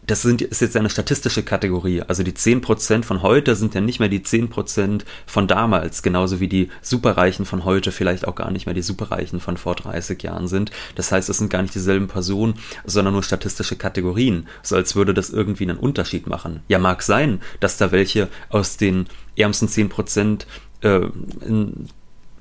das 0.07 0.23
sind, 0.23 0.41
ist 0.43 0.61
jetzt 0.61 0.77
eine 0.77 0.91
statistische 0.91 1.43
Kategorie. 1.43 2.03
Also 2.03 2.23
die 2.23 2.33
10% 2.33 3.03
von 3.03 3.23
heute 3.23 3.57
sind 3.57 3.75
ja 3.75 3.81
nicht 3.81 3.99
mehr 3.99 4.09
die 4.09 4.21
10% 4.21 5.03
von 5.27 5.49
damals, 5.49 6.03
genauso 6.03 6.39
wie 6.41 6.49
die 6.49 6.71
Superreichen 6.81 7.45
von 7.45 7.65
heute 7.65 7.91
vielleicht 7.91 8.27
auch 8.29 8.37
gar 8.37 8.51
nicht 8.51 8.67
mehr 8.67 8.75
die 8.75 8.83
Superreichen 8.83 9.41
von 9.41 9.57
vor 9.57 9.75
30 9.75 10.23
Jahren 10.23 10.47
sind. 10.47 10.71
Das 10.95 11.11
heißt, 11.11 11.29
es 11.29 11.39
sind 11.39 11.51
gar 11.51 11.63
nicht 11.63 11.75
dieselben 11.75 12.07
Personen, 12.07 12.55
sondern 12.85 13.15
nur 13.15 13.23
statistische 13.23 13.77
Kategorien. 13.77 14.47
So 14.63 14.77
als 14.77 14.95
würde 14.95 15.13
das 15.13 15.31
irgendwie 15.31 15.65
einen 15.65 15.79
Unterschied 15.79 16.27
machen. 16.27 16.61
Ja, 16.69 16.79
mag 16.79 17.03
sein, 17.03 17.41
dass 17.61 17.77
da 17.77 17.91
welche 17.91 18.29
aus 18.49 18.77
den 18.77 19.07
ärmsten 19.37 19.69
10% 19.69 20.47
äh, 20.83 21.01
in 21.47 21.89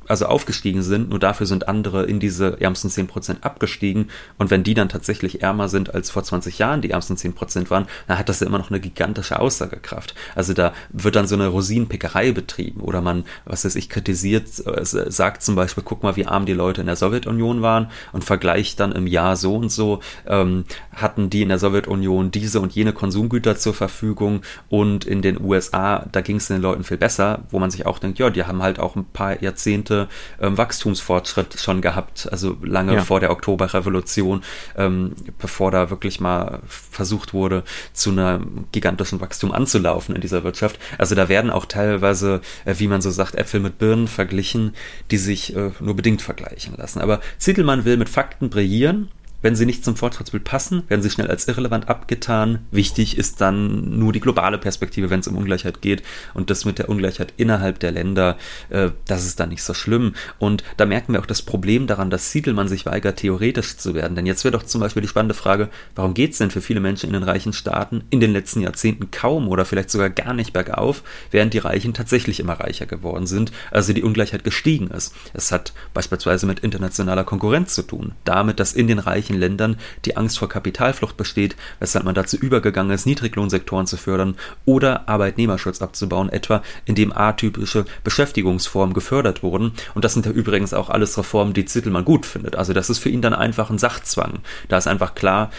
also 0.07 0.25
aufgestiegen 0.27 0.83
sind, 0.83 1.09
nur 1.09 1.19
dafür 1.19 1.47
sind 1.47 1.67
andere 1.67 2.05
in 2.05 2.19
diese 2.19 2.59
ärmsten 2.61 2.89
10% 2.89 3.41
abgestiegen. 3.41 4.09
Und 4.37 4.51
wenn 4.51 4.63
die 4.63 4.73
dann 4.73 4.89
tatsächlich 4.89 5.41
ärmer 5.41 5.69
sind 5.69 5.93
als 5.93 6.09
vor 6.09 6.23
20 6.23 6.59
Jahren 6.59 6.81
die 6.81 6.91
ärmsten 6.91 7.17
10% 7.17 7.69
waren, 7.69 7.87
dann 8.07 8.17
hat 8.17 8.29
das 8.29 8.39
ja 8.39 8.47
immer 8.47 8.57
noch 8.57 8.69
eine 8.69 8.79
gigantische 8.79 9.39
Aussagekraft. 9.39 10.15
Also 10.35 10.53
da 10.53 10.73
wird 10.89 11.15
dann 11.15 11.27
so 11.27 11.35
eine 11.35 11.47
Rosinenpickerei 11.47 12.31
betrieben 12.31 12.81
oder 12.81 13.01
man, 13.01 13.25
was 13.45 13.65
weiß 13.65 13.75
ich, 13.75 13.89
kritisiert, 13.89 14.47
äh, 14.65 14.83
sagt 14.83 15.43
zum 15.43 15.55
Beispiel, 15.55 15.83
guck 15.83 16.03
mal, 16.03 16.15
wie 16.15 16.25
arm 16.25 16.45
die 16.45 16.53
Leute 16.53 16.81
in 16.81 16.87
der 16.87 16.95
Sowjetunion 16.95 17.61
waren 17.61 17.89
und 18.11 18.23
vergleicht 18.23 18.79
dann 18.79 18.91
im 18.91 19.07
Jahr 19.07 19.35
so 19.35 19.55
und 19.55 19.69
so, 19.69 20.01
ähm, 20.27 20.65
hatten 20.93 21.29
die 21.29 21.41
in 21.41 21.49
der 21.49 21.59
Sowjetunion 21.59 22.31
diese 22.31 22.59
und 22.59 22.73
jene 22.73 22.93
Konsumgüter 22.93 23.57
zur 23.57 23.73
Verfügung 23.73 24.41
und 24.69 25.05
in 25.05 25.21
den 25.21 25.41
USA, 25.41 26.05
da 26.11 26.21
ging 26.21 26.37
es 26.37 26.47
den 26.47 26.61
Leuten 26.61 26.83
viel 26.83 26.97
besser, 26.97 27.43
wo 27.49 27.59
man 27.59 27.71
sich 27.71 27.85
auch 27.85 27.99
denkt, 27.99 28.19
ja, 28.19 28.29
die 28.29 28.43
haben 28.43 28.61
halt 28.61 28.79
auch 28.79 28.95
ein 28.95 29.05
paar 29.05 29.41
Jahrzehnte 29.41 29.94
Jahrzehnte 29.95 30.07
ähm, 30.41 30.57
Wachstumsfortschritt 30.57 31.59
schon 31.59 31.81
gehabt, 31.81 32.27
also 32.31 32.57
lange 32.63 32.95
ja. 32.95 33.01
vor 33.01 33.19
der 33.19 33.31
Oktoberrevolution, 33.31 34.43
ähm, 34.77 35.13
bevor 35.39 35.71
da 35.71 35.89
wirklich 35.89 36.19
mal 36.19 36.59
versucht 36.67 37.33
wurde, 37.33 37.63
zu 37.93 38.11
einem 38.11 38.65
gigantischen 38.71 39.21
Wachstum 39.21 39.51
anzulaufen 39.51 40.15
in 40.15 40.21
dieser 40.21 40.43
Wirtschaft. 40.43 40.79
Also 40.97 41.15
da 41.15 41.29
werden 41.29 41.51
auch 41.51 41.65
teilweise, 41.65 42.41
äh, 42.65 42.75
wie 42.77 42.87
man 42.87 43.01
so 43.01 43.11
sagt, 43.11 43.35
Äpfel 43.35 43.59
mit 43.59 43.77
Birnen 43.77 44.07
verglichen, 44.07 44.75
die 45.11 45.17
sich 45.17 45.55
äh, 45.55 45.71
nur 45.79 45.95
bedingt 45.95 46.21
vergleichen 46.21 46.75
lassen. 46.77 46.99
Aber 47.01 47.21
Zittelmann 47.37 47.85
will 47.85 47.97
mit 47.97 48.09
Fakten 48.09 48.49
brillieren 48.49 49.09
wenn 49.45 49.55
sie 49.55 49.67
nicht 49.67 49.85
zum 49.85 49.95
Fortschrittsbild 49.95 50.43
passen, 50.43 50.81
werden 50.87 51.03
sie 51.03 51.11
schnell 51.11 51.27
als 51.27 51.47
irrelevant 51.47 51.87
abgetan. 51.87 52.65
Wichtig 52.71 53.15
ist 53.15 53.41
dann 53.41 53.99
nur 53.99 54.11
die 54.11 54.19
globale 54.19 54.57
Perspektive, 54.57 55.11
wenn 55.11 55.19
es 55.19 55.27
um 55.27 55.37
Ungleichheit 55.37 55.83
geht. 55.83 56.01
Und 56.33 56.49
das 56.49 56.65
mit 56.65 56.79
der 56.79 56.89
Ungleichheit 56.89 57.31
innerhalb 57.37 57.77
der 57.77 57.91
Länder, 57.91 58.37
äh, 58.69 58.89
das 59.05 59.23
ist 59.23 59.39
dann 59.39 59.49
nicht 59.49 59.61
so 59.61 59.75
schlimm. 59.75 60.15
Und 60.39 60.63
da 60.77 60.87
merken 60.87 61.13
wir 61.13 61.19
auch 61.19 61.27
das 61.27 61.43
Problem 61.43 61.85
daran, 61.85 62.09
dass 62.09 62.31
Siedelmann 62.31 62.67
sich 62.67 62.87
weigert, 62.87 63.17
theoretisch 63.17 63.77
zu 63.77 63.93
werden. 63.93 64.15
Denn 64.15 64.25
jetzt 64.25 64.43
wäre 64.45 64.51
doch 64.51 64.63
zum 64.63 64.81
Beispiel 64.81 65.03
die 65.03 65.07
spannende 65.07 65.35
Frage, 65.35 65.69
warum 65.93 66.15
geht 66.15 66.31
es 66.31 66.39
denn 66.39 66.49
für 66.49 66.61
viele 66.61 66.79
Menschen 66.79 67.05
in 67.05 67.13
den 67.13 67.21
reichen 67.21 67.53
Staaten 67.53 68.03
in 68.09 68.21
den 68.21 68.33
letzten 68.33 68.61
Jahrzehnten 68.61 69.11
kaum 69.11 69.47
oder 69.47 69.65
vielleicht 69.65 69.91
sogar 69.91 70.09
gar 70.09 70.33
nicht 70.33 70.53
bergauf, 70.53 71.03
während 71.29 71.53
die 71.53 71.59
Reichen 71.59 71.93
tatsächlich 71.93 72.39
immer 72.39 72.53
reicher 72.53 72.87
geworden 72.87 73.27
sind, 73.27 73.51
also 73.69 73.93
die 73.93 74.01
Ungleichheit 74.01 74.43
gestiegen 74.43 74.87
ist. 74.87 75.13
Es 75.33 75.51
hat 75.51 75.73
beispielsweise 75.93 76.47
mit 76.47 76.61
internationaler 76.61 77.25
Konkurrenz 77.25 77.75
zu 77.75 77.83
tun. 77.83 78.13
Damit, 78.23 78.59
dass 78.59 78.73
in 78.73 78.87
den 78.87 78.97
reichen 78.97 79.34
manchen 79.35 79.39
Ländern 79.39 79.77
die 80.05 80.17
Angst 80.17 80.39
vor 80.39 80.49
Kapitalflucht 80.49 81.17
besteht, 81.17 81.55
weshalb 81.79 82.05
man 82.05 82.15
dazu 82.15 82.37
übergegangen 82.37 82.91
ist, 82.91 83.05
Niedriglohnsektoren 83.05 83.87
zu 83.87 83.97
fördern 83.97 84.35
oder 84.65 85.07
Arbeitnehmerschutz 85.07 85.81
abzubauen, 85.81 86.29
etwa 86.29 86.61
indem 86.85 87.11
atypische 87.11 87.85
Beschäftigungsformen 88.03 88.93
gefördert 88.93 89.43
wurden. 89.43 89.73
Und 89.93 90.05
das 90.05 90.13
sind 90.13 90.25
ja 90.25 90.31
übrigens 90.31 90.73
auch 90.73 90.89
alles 90.89 91.17
Reformen, 91.17 91.53
die 91.53 91.65
Zittelmann 91.65 92.05
gut 92.05 92.25
findet. 92.25 92.55
Also 92.55 92.73
das 92.73 92.89
ist 92.89 92.99
für 92.99 93.09
ihn 93.09 93.21
dann 93.21 93.33
einfach 93.33 93.69
ein 93.69 93.77
Sachzwang. 93.77 94.39
Da 94.69 94.77
ist 94.77 94.87
einfach 94.87 95.15
klar, 95.15 95.51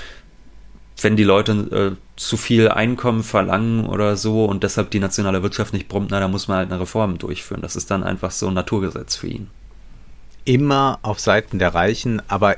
wenn 1.02 1.16
die 1.16 1.24
Leute 1.24 1.52
äh, 1.52 1.96
zu 2.16 2.38
viel 2.38 2.70
Einkommen 2.70 3.22
verlangen 3.22 3.84
oder 3.84 4.16
so 4.16 4.46
und 4.46 4.62
deshalb 4.62 4.90
die 4.90 4.98
nationale 4.98 5.42
Wirtschaft 5.42 5.74
nicht 5.74 5.88
brummt, 5.88 6.10
na, 6.10 6.20
da 6.20 6.28
muss 6.28 6.48
man 6.48 6.58
halt 6.58 6.70
eine 6.70 6.80
Reform 6.80 7.18
durchführen. 7.18 7.60
Das 7.60 7.76
ist 7.76 7.90
dann 7.90 8.02
einfach 8.02 8.30
so 8.30 8.48
ein 8.48 8.54
Naturgesetz 8.54 9.16
für 9.16 9.26
ihn. 9.26 9.50
Immer 10.46 10.98
auf 11.02 11.18
Seiten 11.20 11.58
der 11.58 11.74
Reichen, 11.74 12.22
aber 12.28 12.56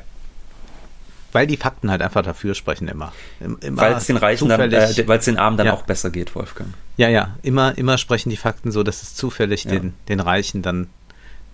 weil 1.38 1.46
die 1.46 1.56
Fakten 1.56 1.88
halt 1.88 2.02
einfach 2.02 2.22
dafür 2.22 2.56
sprechen 2.56 2.88
immer. 2.88 3.12
immer 3.38 3.80
weil 3.80 3.92
es 3.92 4.06
den 4.06 4.16
Reichen 4.16 4.48
dann, 4.48 4.72
äh, 4.72 5.06
weil 5.06 5.20
es 5.20 5.26
den 5.26 5.38
Armen 5.38 5.56
dann 5.56 5.68
ja. 5.68 5.72
auch 5.72 5.82
besser 5.82 6.10
geht, 6.10 6.34
Wolfgang. 6.34 6.74
Ja, 6.96 7.08
ja, 7.08 7.36
immer, 7.42 7.78
immer 7.78 7.96
sprechen 7.96 8.30
die 8.30 8.36
Fakten 8.36 8.72
so, 8.72 8.82
dass 8.82 9.04
es 9.04 9.14
zufällig 9.14 9.62
ja. 9.62 9.70
den, 9.70 9.94
den 10.08 10.18
Reichen 10.18 10.62
dann 10.62 10.88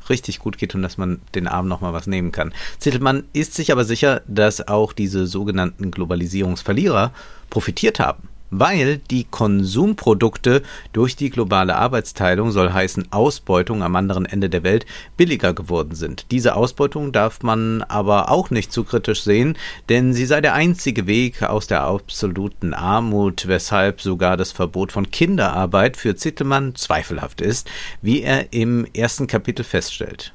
richtig 0.08 0.38
gut 0.38 0.56
geht 0.56 0.74
und 0.74 0.80
dass 0.80 0.96
man 0.96 1.20
den 1.34 1.46
Armen 1.46 1.68
nochmal 1.68 1.92
was 1.92 2.06
nehmen 2.06 2.32
kann. 2.32 2.54
Zittelmann 2.78 3.24
ist 3.34 3.52
sich 3.52 3.72
aber 3.72 3.84
sicher, 3.84 4.22
dass 4.26 4.66
auch 4.68 4.94
diese 4.94 5.26
sogenannten 5.26 5.90
Globalisierungsverlierer 5.90 7.12
profitiert 7.50 8.00
haben 8.00 8.30
weil 8.50 8.98
die 8.98 9.24
Konsumprodukte 9.24 10.62
durch 10.92 11.16
die 11.16 11.30
globale 11.30 11.76
Arbeitsteilung, 11.76 12.52
soll 12.52 12.72
heißen 12.72 13.12
Ausbeutung 13.12 13.82
am 13.82 13.96
anderen 13.96 14.26
Ende 14.26 14.48
der 14.48 14.62
Welt, 14.62 14.86
billiger 15.16 15.54
geworden 15.54 15.94
sind. 15.94 16.30
Diese 16.30 16.54
Ausbeutung 16.54 17.12
darf 17.12 17.42
man 17.42 17.82
aber 17.82 18.30
auch 18.30 18.50
nicht 18.50 18.72
zu 18.72 18.84
kritisch 18.84 19.22
sehen, 19.22 19.56
denn 19.88 20.14
sie 20.14 20.26
sei 20.26 20.40
der 20.40 20.54
einzige 20.54 21.06
Weg 21.06 21.42
aus 21.42 21.66
der 21.66 21.82
absoluten 21.82 22.74
Armut, 22.74 23.48
weshalb 23.48 24.00
sogar 24.00 24.36
das 24.36 24.52
Verbot 24.52 24.92
von 24.92 25.10
Kinderarbeit 25.10 25.96
für 25.96 26.16
Zittelmann 26.16 26.74
zweifelhaft 26.74 27.40
ist, 27.40 27.70
wie 28.02 28.22
er 28.22 28.52
im 28.52 28.86
ersten 28.94 29.26
Kapitel 29.26 29.64
feststellt. 29.64 30.32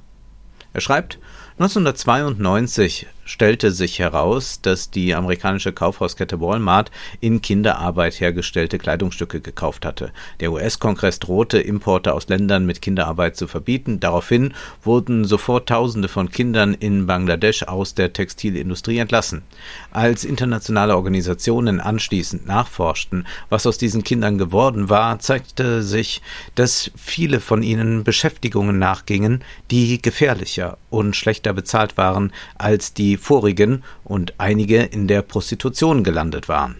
Er 0.74 0.82
schreibt, 0.82 1.20
1992 1.58 3.08
stellte 3.30 3.72
sich 3.72 4.00
heraus, 4.00 4.60
dass 4.60 4.90
die 4.90 5.14
amerikanische 5.14 5.72
Kaufhauskette 5.72 6.42
Walmart 6.42 6.90
in 7.22 7.42
Kinderarbeit 7.42 8.20
hergestellte 8.20 8.80
Kleidungsstücke 8.80 9.40
gekauft 9.40 9.86
hatte. 9.86 10.12
Der 10.40 10.52
US-Kongress 10.52 11.20
drohte, 11.20 11.60
Importe 11.60 12.16
aus 12.16 12.28
Ländern 12.28 12.66
mit 12.66 12.82
Kinderarbeit 12.82 13.38
zu 13.38 13.48
verbieten. 13.48 14.00
Daraufhin 14.00 14.56
wurden 14.82 15.26
sofort 15.26 15.70
Tausende 15.70 16.08
von 16.08 16.32
Kindern 16.32 16.74
in 16.74 17.06
Bangladesch 17.06 17.62
aus 17.64 17.94
der 17.94 18.14
Textilindustrie 18.14 18.98
entlassen. 18.98 19.44
Als 19.92 20.26
internationale 20.26 20.96
Organisationen 20.96 21.80
anschließend 21.80 22.48
nachforschten, 22.48 23.28
was 23.50 23.68
aus 23.68 23.78
diesen 23.78 24.04
Kindern 24.04 24.40
geworden 24.40 24.90
war, 24.90 25.20
zeigte 25.20 25.84
sich, 25.84 26.24
dass 26.56 26.90
viele 26.96 27.40
von 27.40 27.62
ihnen 27.62 28.04
Beschäftigungen 28.04 28.80
nachgingen, 28.80 29.44
die 29.70 30.02
gefährlicher 30.02 30.80
und 30.90 31.16
schlechter 31.16 31.54
bezahlt 31.54 31.96
waren 31.96 32.34
als 32.58 32.96
die 32.96 33.19
vorigen 33.20 33.84
und 34.04 34.34
einige 34.38 34.82
in 34.84 35.08
der 35.08 35.22
Prostitution 35.22 36.04
gelandet 36.04 36.50
waren. 36.50 36.78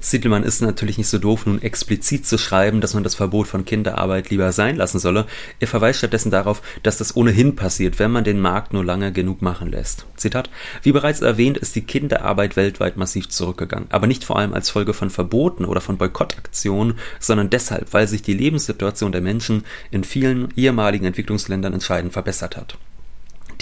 Zittelmann 0.00 0.42
ist 0.42 0.62
natürlich 0.62 0.98
nicht 0.98 1.08
so 1.08 1.18
doof, 1.18 1.46
nun 1.46 1.60
explizit 1.60 2.26
zu 2.26 2.38
schreiben, 2.38 2.80
dass 2.80 2.94
man 2.94 3.02
das 3.02 3.14
Verbot 3.14 3.46
von 3.46 3.64
Kinderarbeit 3.64 4.30
lieber 4.30 4.52
sein 4.52 4.76
lassen 4.76 4.98
solle. 4.98 5.26
Er 5.60 5.66
verweist 5.66 5.98
stattdessen 5.98 6.30
darauf, 6.30 6.62
dass 6.82 6.98
das 6.98 7.14
ohnehin 7.16 7.56
passiert, 7.56 7.98
wenn 7.98 8.10
man 8.10 8.24
den 8.24 8.40
Markt 8.40 8.72
nur 8.72 8.84
lange 8.84 9.12
genug 9.12 9.42
machen 9.42 9.70
lässt. 9.70 10.06
Zitat: 10.16 10.50
Wie 10.82 10.92
bereits 10.92 11.20
erwähnt, 11.20 11.58
ist 11.58 11.76
die 11.76 11.82
Kinderarbeit 11.82 12.56
weltweit 12.56 12.96
massiv 12.96 13.28
zurückgegangen, 13.28 13.88
aber 13.90 14.06
nicht 14.06 14.24
vor 14.24 14.38
allem 14.38 14.54
als 14.54 14.70
Folge 14.70 14.94
von 14.94 15.10
Verboten 15.10 15.64
oder 15.64 15.80
von 15.80 15.98
Boykottaktionen, 15.98 16.98
sondern 17.20 17.50
deshalb, 17.50 17.92
weil 17.92 18.08
sich 18.08 18.22
die 18.22 18.34
Lebenssituation 18.34 19.12
der 19.12 19.20
Menschen 19.20 19.64
in 19.90 20.04
vielen 20.04 20.48
ehemaligen 20.56 21.04
Entwicklungsländern 21.04 21.74
entscheidend 21.74 22.12
verbessert 22.12 22.56
hat. 22.56 22.78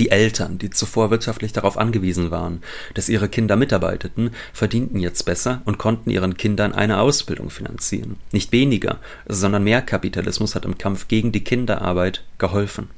Die 0.00 0.10
Eltern, 0.10 0.56
die 0.56 0.70
zuvor 0.70 1.10
wirtschaftlich 1.10 1.52
darauf 1.52 1.76
angewiesen 1.76 2.30
waren, 2.30 2.62
dass 2.94 3.10
ihre 3.10 3.28
Kinder 3.28 3.54
mitarbeiteten, 3.56 4.30
verdienten 4.54 4.98
jetzt 4.98 5.24
besser 5.24 5.60
und 5.66 5.76
konnten 5.76 6.08
ihren 6.08 6.38
Kindern 6.38 6.72
eine 6.72 7.00
Ausbildung 7.00 7.50
finanzieren. 7.50 8.16
Nicht 8.32 8.50
weniger, 8.50 8.98
sondern 9.28 9.62
mehr 9.62 9.82
Kapitalismus 9.82 10.54
hat 10.54 10.64
im 10.64 10.78
Kampf 10.78 11.06
gegen 11.08 11.32
die 11.32 11.44
Kinderarbeit 11.44 12.24
geholfen. 12.38 12.88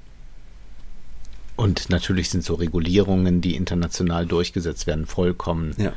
Und 1.57 1.91
natürlich 1.91 2.31
sind 2.31 2.45
so 2.45 2.55
Regulierungen, 2.55 3.41
die 3.41 3.57
international 3.57 4.25
durchgesetzt 4.25 4.87
werden, 4.87 5.05
vollkommen 5.05 5.75
ja 5.79 5.93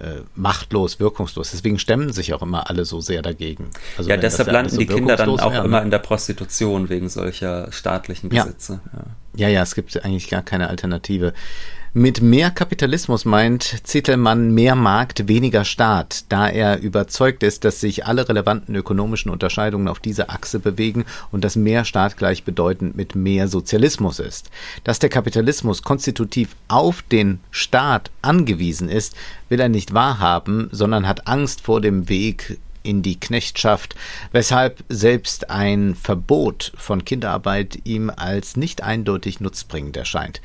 äh, 0.00 0.22
machtlos, 0.34 0.98
wirkungslos. 1.00 1.50
Deswegen 1.50 1.78
stemmen 1.78 2.12
sich 2.12 2.32
auch 2.34 2.42
immer 2.42 2.70
alle 2.70 2.84
so 2.84 3.00
sehr 3.00 3.22
dagegen. 3.22 3.70
Also 3.98 4.08
ja, 4.08 4.16
deshalb 4.16 4.50
landen 4.50 4.70
so 4.70 4.78
die 4.78 4.86
Kinder 4.86 5.16
dann 5.16 5.28
auch 5.28 5.52
wäre, 5.52 5.64
immer 5.64 5.82
in 5.82 5.90
der 5.90 5.98
Prostitution 5.98 6.88
wegen 6.88 7.08
solcher 7.08 7.70
staatlichen 7.70 8.30
Gesetze. 8.30 8.80
Ja. 9.36 9.48
ja, 9.48 9.48
ja, 9.48 9.62
es 9.62 9.74
gibt 9.74 10.02
eigentlich 10.04 10.28
gar 10.30 10.42
keine 10.42 10.68
Alternative. 10.68 11.34
Mit 11.92 12.22
mehr 12.22 12.52
Kapitalismus 12.52 13.24
meint 13.24 13.84
Zittelmann 13.84 14.54
mehr 14.54 14.76
Markt, 14.76 15.26
weniger 15.26 15.64
Staat, 15.64 16.24
da 16.28 16.48
er 16.48 16.78
überzeugt 16.78 17.42
ist, 17.42 17.64
dass 17.64 17.80
sich 17.80 18.06
alle 18.06 18.28
relevanten 18.28 18.76
ökonomischen 18.76 19.28
Unterscheidungen 19.28 19.88
auf 19.88 19.98
dieser 19.98 20.30
Achse 20.30 20.60
bewegen 20.60 21.04
und 21.32 21.42
dass 21.42 21.56
mehr 21.56 21.84
Staat 21.84 22.16
gleichbedeutend 22.16 22.96
mit 22.96 23.16
mehr 23.16 23.48
Sozialismus 23.48 24.20
ist. 24.20 24.50
Dass 24.84 25.00
der 25.00 25.08
Kapitalismus 25.08 25.82
konstitutiv 25.82 26.54
auf 26.68 27.02
den 27.02 27.40
Staat 27.50 28.12
angewiesen 28.22 28.88
ist, 28.88 29.16
will 29.48 29.58
er 29.58 29.68
nicht 29.68 29.92
wahrhaben, 29.92 30.68
sondern 30.70 31.08
hat 31.08 31.26
Angst 31.26 31.60
vor 31.60 31.80
dem 31.80 32.08
Weg 32.08 32.60
in 32.84 33.02
die 33.02 33.18
Knechtschaft, 33.18 33.96
weshalb 34.30 34.84
selbst 34.88 35.50
ein 35.50 35.96
Verbot 35.96 36.70
von 36.76 37.04
Kinderarbeit 37.04 37.80
ihm 37.82 38.12
als 38.14 38.56
nicht 38.56 38.80
eindeutig 38.80 39.40
nutzbringend 39.40 39.96
erscheint. 39.96 40.40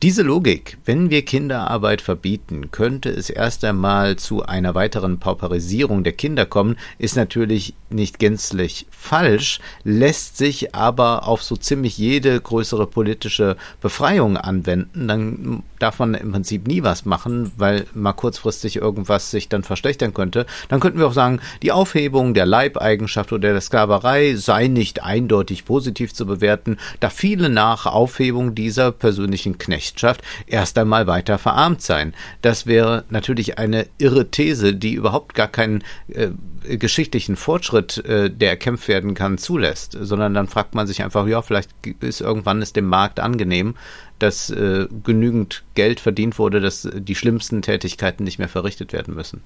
Diese 0.00 0.22
Logik, 0.22 0.78
wenn 0.84 1.10
wir 1.10 1.24
Kinderarbeit 1.24 2.00
verbieten, 2.02 2.70
könnte 2.70 3.08
es 3.10 3.30
erst 3.30 3.64
einmal 3.64 4.14
zu 4.14 4.44
einer 4.44 4.76
weiteren 4.76 5.18
Pauperisierung 5.18 6.04
der 6.04 6.12
Kinder 6.12 6.46
kommen, 6.46 6.76
ist 6.98 7.16
natürlich 7.16 7.74
nicht 7.90 8.20
gänzlich 8.20 8.86
falsch, 8.90 9.58
lässt 9.82 10.36
sich 10.36 10.72
aber 10.72 11.26
auf 11.26 11.42
so 11.42 11.56
ziemlich 11.56 11.98
jede 11.98 12.40
größere 12.40 12.86
politische 12.86 13.56
Befreiung 13.80 14.36
anwenden. 14.36 15.08
Dann 15.08 15.62
darf 15.80 15.98
man 15.98 16.14
im 16.14 16.30
Prinzip 16.30 16.68
nie 16.68 16.84
was 16.84 17.04
machen, 17.04 17.50
weil 17.56 17.86
mal 17.92 18.12
kurzfristig 18.12 18.76
irgendwas 18.76 19.32
sich 19.32 19.48
dann 19.48 19.64
verschlechtern 19.64 20.14
könnte. 20.14 20.46
Dann 20.68 20.78
könnten 20.78 21.00
wir 21.00 21.08
auch 21.08 21.12
sagen, 21.12 21.40
die 21.62 21.72
Aufhebung 21.72 22.34
der 22.34 22.46
Leibeigenschaft 22.46 23.32
oder 23.32 23.50
der 23.50 23.60
Sklaverei 23.60 24.36
sei 24.36 24.68
nicht 24.68 25.02
eindeutig 25.02 25.64
positiv 25.64 26.14
zu 26.14 26.24
bewerten, 26.24 26.76
da 27.00 27.10
viele 27.10 27.48
nach 27.48 27.86
Aufhebung 27.86 28.54
dieser 28.54 28.92
persönlichen 28.92 29.58
Knechte 29.58 29.87
Knechtschaft 29.88 30.22
erst 30.46 30.78
einmal 30.78 31.06
weiter 31.06 31.38
verarmt 31.38 31.82
sein. 31.82 32.14
Das 32.42 32.66
wäre 32.66 33.04
natürlich 33.10 33.58
eine 33.58 33.86
irre 33.98 34.30
These, 34.30 34.74
die 34.74 34.94
überhaupt 34.94 35.34
gar 35.34 35.48
keinen 35.48 35.82
äh, 36.08 36.28
geschichtlichen 36.76 37.36
Fortschritt, 37.36 37.98
äh, 38.04 38.30
der 38.30 38.50
erkämpft 38.50 38.88
werden 38.88 39.14
kann, 39.14 39.38
zulässt, 39.38 39.96
sondern 40.00 40.34
dann 40.34 40.48
fragt 40.48 40.74
man 40.74 40.86
sich 40.86 41.02
einfach, 41.02 41.26
ja, 41.26 41.42
vielleicht 41.42 41.70
ist 42.00 42.20
irgendwann 42.20 42.62
es 42.62 42.72
dem 42.72 42.86
Markt 42.86 43.20
angenehm, 43.20 43.74
dass 44.18 44.50
äh, 44.50 44.86
genügend 45.04 45.64
Geld 45.74 46.00
verdient 46.00 46.38
wurde, 46.38 46.60
dass 46.60 46.88
die 46.92 47.14
schlimmsten 47.14 47.62
Tätigkeiten 47.62 48.24
nicht 48.24 48.38
mehr 48.38 48.48
verrichtet 48.48 48.92
werden 48.92 49.14
müssen. 49.14 49.42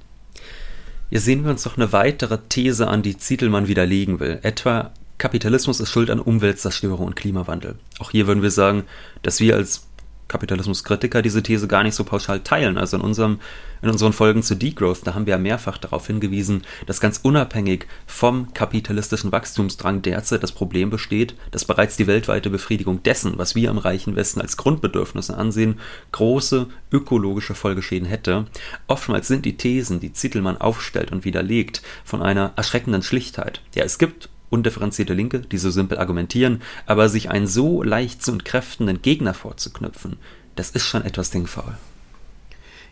Hier 1.10 1.20
sehen 1.20 1.44
wir 1.44 1.50
uns 1.50 1.66
noch 1.66 1.76
eine 1.76 1.92
weitere 1.92 2.38
These 2.48 2.88
an, 2.88 3.02
die 3.02 3.18
Zietelmann 3.18 3.68
widerlegen 3.68 4.18
will. 4.18 4.38
Etwa 4.42 4.92
Kapitalismus 5.18 5.78
ist 5.78 5.90
schuld 5.90 6.10
an 6.10 6.18
Umweltzerstörung 6.18 7.06
und 7.06 7.16
Klimawandel. 7.16 7.76
Auch 7.98 8.10
hier 8.10 8.26
würden 8.26 8.42
wir 8.42 8.50
sagen, 8.50 8.84
dass 9.22 9.38
wir 9.40 9.54
als 9.54 9.86
Kapitalismuskritiker 10.32 11.22
diese 11.22 11.42
These 11.42 11.68
gar 11.68 11.82
nicht 11.82 11.94
so 11.94 12.04
pauschal 12.04 12.40
teilen. 12.40 12.78
Also 12.78 12.96
in, 12.96 13.02
unserem, 13.02 13.38
in 13.82 13.90
unseren 13.90 14.14
Folgen 14.14 14.42
zu 14.42 14.56
Degrowth, 14.56 15.06
da 15.06 15.14
haben 15.14 15.26
wir 15.26 15.32
ja 15.32 15.38
mehrfach 15.38 15.76
darauf 15.76 16.06
hingewiesen, 16.06 16.62
dass 16.86 17.00
ganz 17.00 17.20
unabhängig 17.22 17.86
vom 18.06 18.54
kapitalistischen 18.54 19.30
Wachstumsdrang 19.30 20.02
derzeit 20.02 20.42
das 20.42 20.52
Problem 20.52 20.90
besteht, 20.90 21.34
dass 21.50 21.66
bereits 21.66 21.96
die 21.96 22.06
weltweite 22.06 22.50
Befriedigung 22.50 23.02
dessen, 23.02 23.36
was 23.36 23.54
wir 23.54 23.70
im 23.70 23.78
reichen 23.78 24.16
Westen 24.16 24.40
als 24.40 24.56
Grundbedürfnisse 24.56 25.36
ansehen, 25.36 25.78
große 26.12 26.66
ökologische 26.90 27.54
Folgeschäden 27.54 28.08
hätte. 28.08 28.46
Oftmals 28.86 29.28
sind 29.28 29.44
die 29.44 29.56
Thesen, 29.56 30.00
die 30.00 30.12
Zittelmann 30.12 30.56
aufstellt 30.56 31.12
und 31.12 31.24
widerlegt, 31.24 31.82
von 32.04 32.22
einer 32.22 32.52
erschreckenden 32.56 33.02
Schlichtheit. 33.02 33.60
Ja, 33.74 33.84
es 33.84 33.98
gibt 33.98 34.30
undifferenzierte 34.52 35.14
Linke, 35.14 35.40
die 35.40 35.58
so 35.58 35.70
simpel 35.70 35.98
argumentieren, 35.98 36.62
aber 36.86 37.08
sich 37.08 37.30
einen 37.30 37.46
so 37.46 37.82
leicht 37.82 38.22
zu 38.22 38.32
entkräftenden 38.32 39.02
Gegner 39.02 39.34
vorzuknüpfen, 39.34 40.18
das 40.54 40.70
ist 40.70 40.86
schon 40.86 41.04
etwas 41.04 41.30
dingfaul. 41.30 41.76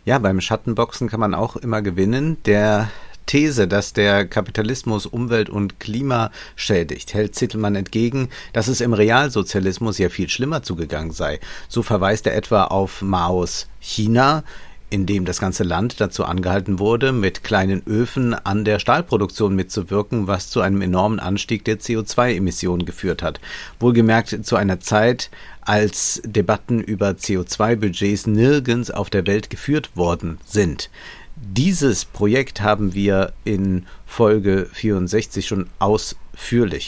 Ja, 0.03 0.17
beim 0.17 0.41
Schattenboxen 0.41 1.09
kann 1.09 1.19
man 1.19 1.35
auch 1.35 1.55
immer 1.55 1.83
gewinnen. 1.83 2.37
Der 2.45 2.89
These, 3.27 3.67
dass 3.67 3.93
der 3.93 4.25
Kapitalismus 4.25 5.05
Umwelt 5.05 5.49
und 5.49 5.79
Klima 5.79 6.31
schädigt, 6.55 7.13
hält 7.13 7.35
Zittelmann 7.35 7.75
entgegen, 7.75 8.29
dass 8.51 8.67
es 8.67 8.81
im 8.81 8.93
Realsozialismus 8.93 9.99
ja 9.99 10.09
viel 10.09 10.27
schlimmer 10.27 10.63
zugegangen 10.63 11.11
sei. 11.11 11.39
So 11.69 11.83
verweist 11.83 12.25
er 12.25 12.35
etwa 12.35 12.65
auf 12.65 13.03
Maos 13.03 13.67
China, 13.79 14.43
in 14.91 15.05
dem 15.05 15.25
das 15.25 15.39
ganze 15.39 15.63
Land 15.63 15.99
dazu 16.01 16.25
angehalten 16.25 16.77
wurde, 16.77 17.13
mit 17.13 17.43
kleinen 17.43 17.81
Öfen 17.87 18.33
an 18.33 18.65
der 18.65 18.77
Stahlproduktion 18.77 19.55
mitzuwirken, 19.55 20.27
was 20.27 20.49
zu 20.49 20.59
einem 20.61 20.81
enormen 20.81 21.19
Anstieg 21.19 21.63
der 21.65 21.79
CO2-Emissionen 21.79 22.85
geführt 22.85 23.23
hat. 23.23 23.39
Wohlgemerkt 23.79 24.45
zu 24.45 24.57
einer 24.57 24.81
Zeit, 24.81 25.31
als 25.61 26.21
Debatten 26.25 26.81
über 26.81 27.11
CO2-Budgets 27.11 28.27
nirgends 28.27 28.91
auf 28.91 29.09
der 29.09 29.25
Welt 29.25 29.49
geführt 29.49 29.95
worden 29.95 30.39
sind. 30.45 30.89
Dieses 31.37 32.05
Projekt 32.05 32.61
haben 32.61 32.93
wir 32.93 33.31
in 33.45 33.87
Folge 34.05 34.67
64 34.73 35.47
schon 35.47 35.69
ausführlich 35.79 36.30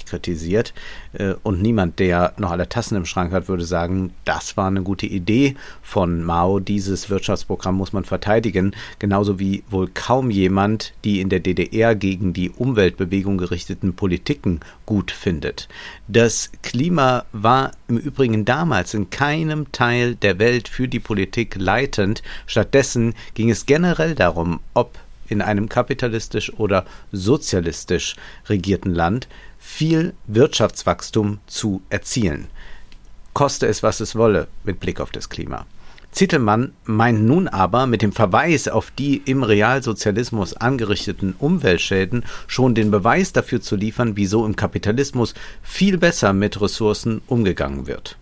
kritisiert. 0.06 0.74
Äh, 1.14 1.36
und 1.44 1.62
niemand, 1.62 2.00
der 2.00 2.34
noch 2.38 2.52
alle 2.52 2.70
Tassen 2.70 2.98
im 2.98 3.06
Schrank 3.06 3.32
hat, 3.32 3.48
würde 3.48 3.66
sagen, 3.66 4.14
das 4.26 4.58
war 4.58 4.68
eine 4.68 4.84
gute 4.84 5.06
Idee 5.06 5.56
von 5.82 6.24
Mao. 6.24 6.60
Dieses 6.60 7.10
Wirtschaftsprogramm 7.10 7.76
muss 7.76 7.94
man 7.94 8.06
verteidigen. 8.06 8.76
Genauso 9.00 9.40
wie 9.40 9.64
wohl 9.70 9.90
kaum 9.94 10.32
jemand 10.32 10.94
die 11.04 11.22
in 11.22 11.30
der 11.30 11.40
DDR 11.40 11.96
gegen 11.96 12.34
die 12.34 12.50
Umweltbewegung 12.50 13.38
gerichteten 13.38 13.94
Politiken 13.94 14.60
gut 14.86 15.12
findet. 15.12 15.68
Das 16.08 16.52
Klima 16.62 17.26
war 17.32 17.72
im 17.88 17.98
Übrigen 17.98 18.46
damals 18.46 18.94
in 18.94 19.10
keinem 19.10 19.72
Teil 19.72 20.16
der 20.16 20.40
Welt 20.40 20.68
für 20.68 20.88
die 20.88 21.00
Politik 21.00 21.56
leitend. 21.58 22.24
Stattdessen 22.46 23.14
ging 23.34 23.50
es 23.50 23.66
generell 23.66 24.16
darum, 24.16 24.60
ob 24.74 25.00
in 25.28 25.42
einem 25.42 25.70
kapitalistisch 25.70 26.54
oder 26.54 26.86
sozialistisch 27.12 28.16
regierten 28.50 28.94
Land 28.94 29.28
viel 29.58 30.14
Wirtschaftswachstum 30.28 31.40
zu 31.48 31.82
erzielen. 31.90 32.48
Koste 33.34 33.68
es, 33.68 33.82
was 33.82 34.00
es 34.00 34.16
wolle, 34.16 34.48
mit 34.64 34.80
Blick 34.80 35.00
auf 35.00 35.12
das 35.12 35.30
Klima. 35.30 35.66
Zittelmann 36.14 36.74
meint 36.86 37.24
nun 37.24 37.48
aber 37.48 37.88
mit 37.88 38.04
dem 38.04 38.12
Verweis 38.12 38.68
auf 38.68 38.92
die 38.92 39.18
im 39.26 39.42
Realsozialismus 39.42 40.54
angerichteten 40.54 41.34
Umweltschäden 41.40 42.24
schon 42.46 42.76
den 42.76 42.92
Beweis 42.92 43.34
dafür 43.34 43.62
zu 43.62 43.76
liefern, 43.76 44.16
wieso 44.16 44.46
im 44.46 44.56
Kapitalismus 44.56 45.34
viel 45.64 45.98
besser 45.98 46.34
mit 46.34 46.62
Ressourcen 46.62 47.22
umgegangen 47.26 47.88
wird. 47.88 48.18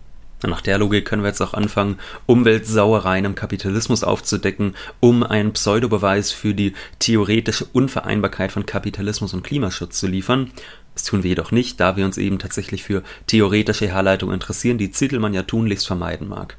Nach 0.50 0.60
der 0.60 0.78
Logik 0.78 1.04
können 1.04 1.22
wir 1.22 1.28
jetzt 1.28 1.40
auch 1.40 1.54
anfangen, 1.54 1.98
Umweltsauereien 2.26 3.24
im 3.24 3.34
Kapitalismus 3.34 4.04
aufzudecken, 4.04 4.74
um 5.00 5.22
einen 5.22 5.52
Pseudobeweis 5.52 6.32
für 6.32 6.54
die 6.54 6.74
theoretische 6.98 7.66
Unvereinbarkeit 7.72 8.52
von 8.52 8.66
Kapitalismus 8.66 9.34
und 9.34 9.44
Klimaschutz 9.44 9.98
zu 9.98 10.06
liefern. 10.06 10.50
Das 10.94 11.04
tun 11.04 11.22
wir 11.22 11.30
jedoch 11.30 11.52
nicht, 11.52 11.80
da 11.80 11.96
wir 11.96 12.04
uns 12.04 12.18
eben 12.18 12.38
tatsächlich 12.38 12.82
für 12.82 13.02
theoretische 13.26 13.88
Herleitungen 13.88 14.34
interessieren, 14.34 14.78
die 14.78 14.90
Zittelmann 14.90 15.34
ja 15.34 15.42
tunlichst 15.42 15.86
vermeiden 15.86 16.28
mag. 16.28 16.56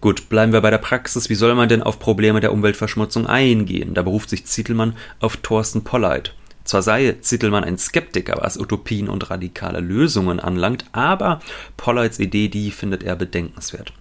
Gut, 0.00 0.30
bleiben 0.30 0.54
wir 0.54 0.62
bei 0.62 0.70
der 0.70 0.78
Praxis. 0.78 1.28
Wie 1.28 1.34
soll 1.34 1.54
man 1.54 1.68
denn 1.68 1.82
auf 1.82 1.98
Probleme 1.98 2.40
der 2.40 2.52
Umweltverschmutzung 2.52 3.26
eingehen? 3.26 3.92
Da 3.92 4.02
beruft 4.02 4.30
sich 4.30 4.46
Zittelmann 4.46 4.96
auf 5.20 5.36
Thorsten 5.36 5.84
Polleit. 5.84 6.32
Zwar 6.70 6.82
sei 6.82 7.16
Zittelmann 7.20 7.64
ein 7.64 7.78
Skeptiker, 7.78 8.36
was 8.40 8.56
Utopien 8.56 9.08
und 9.08 9.28
radikale 9.28 9.80
Lösungen 9.80 10.38
anlangt, 10.38 10.84
aber 10.92 11.40
Polleits 11.76 12.20
Idee, 12.20 12.46
die 12.46 12.70
findet 12.70 13.02
er 13.02 13.16
bedenkenswert. 13.16 13.92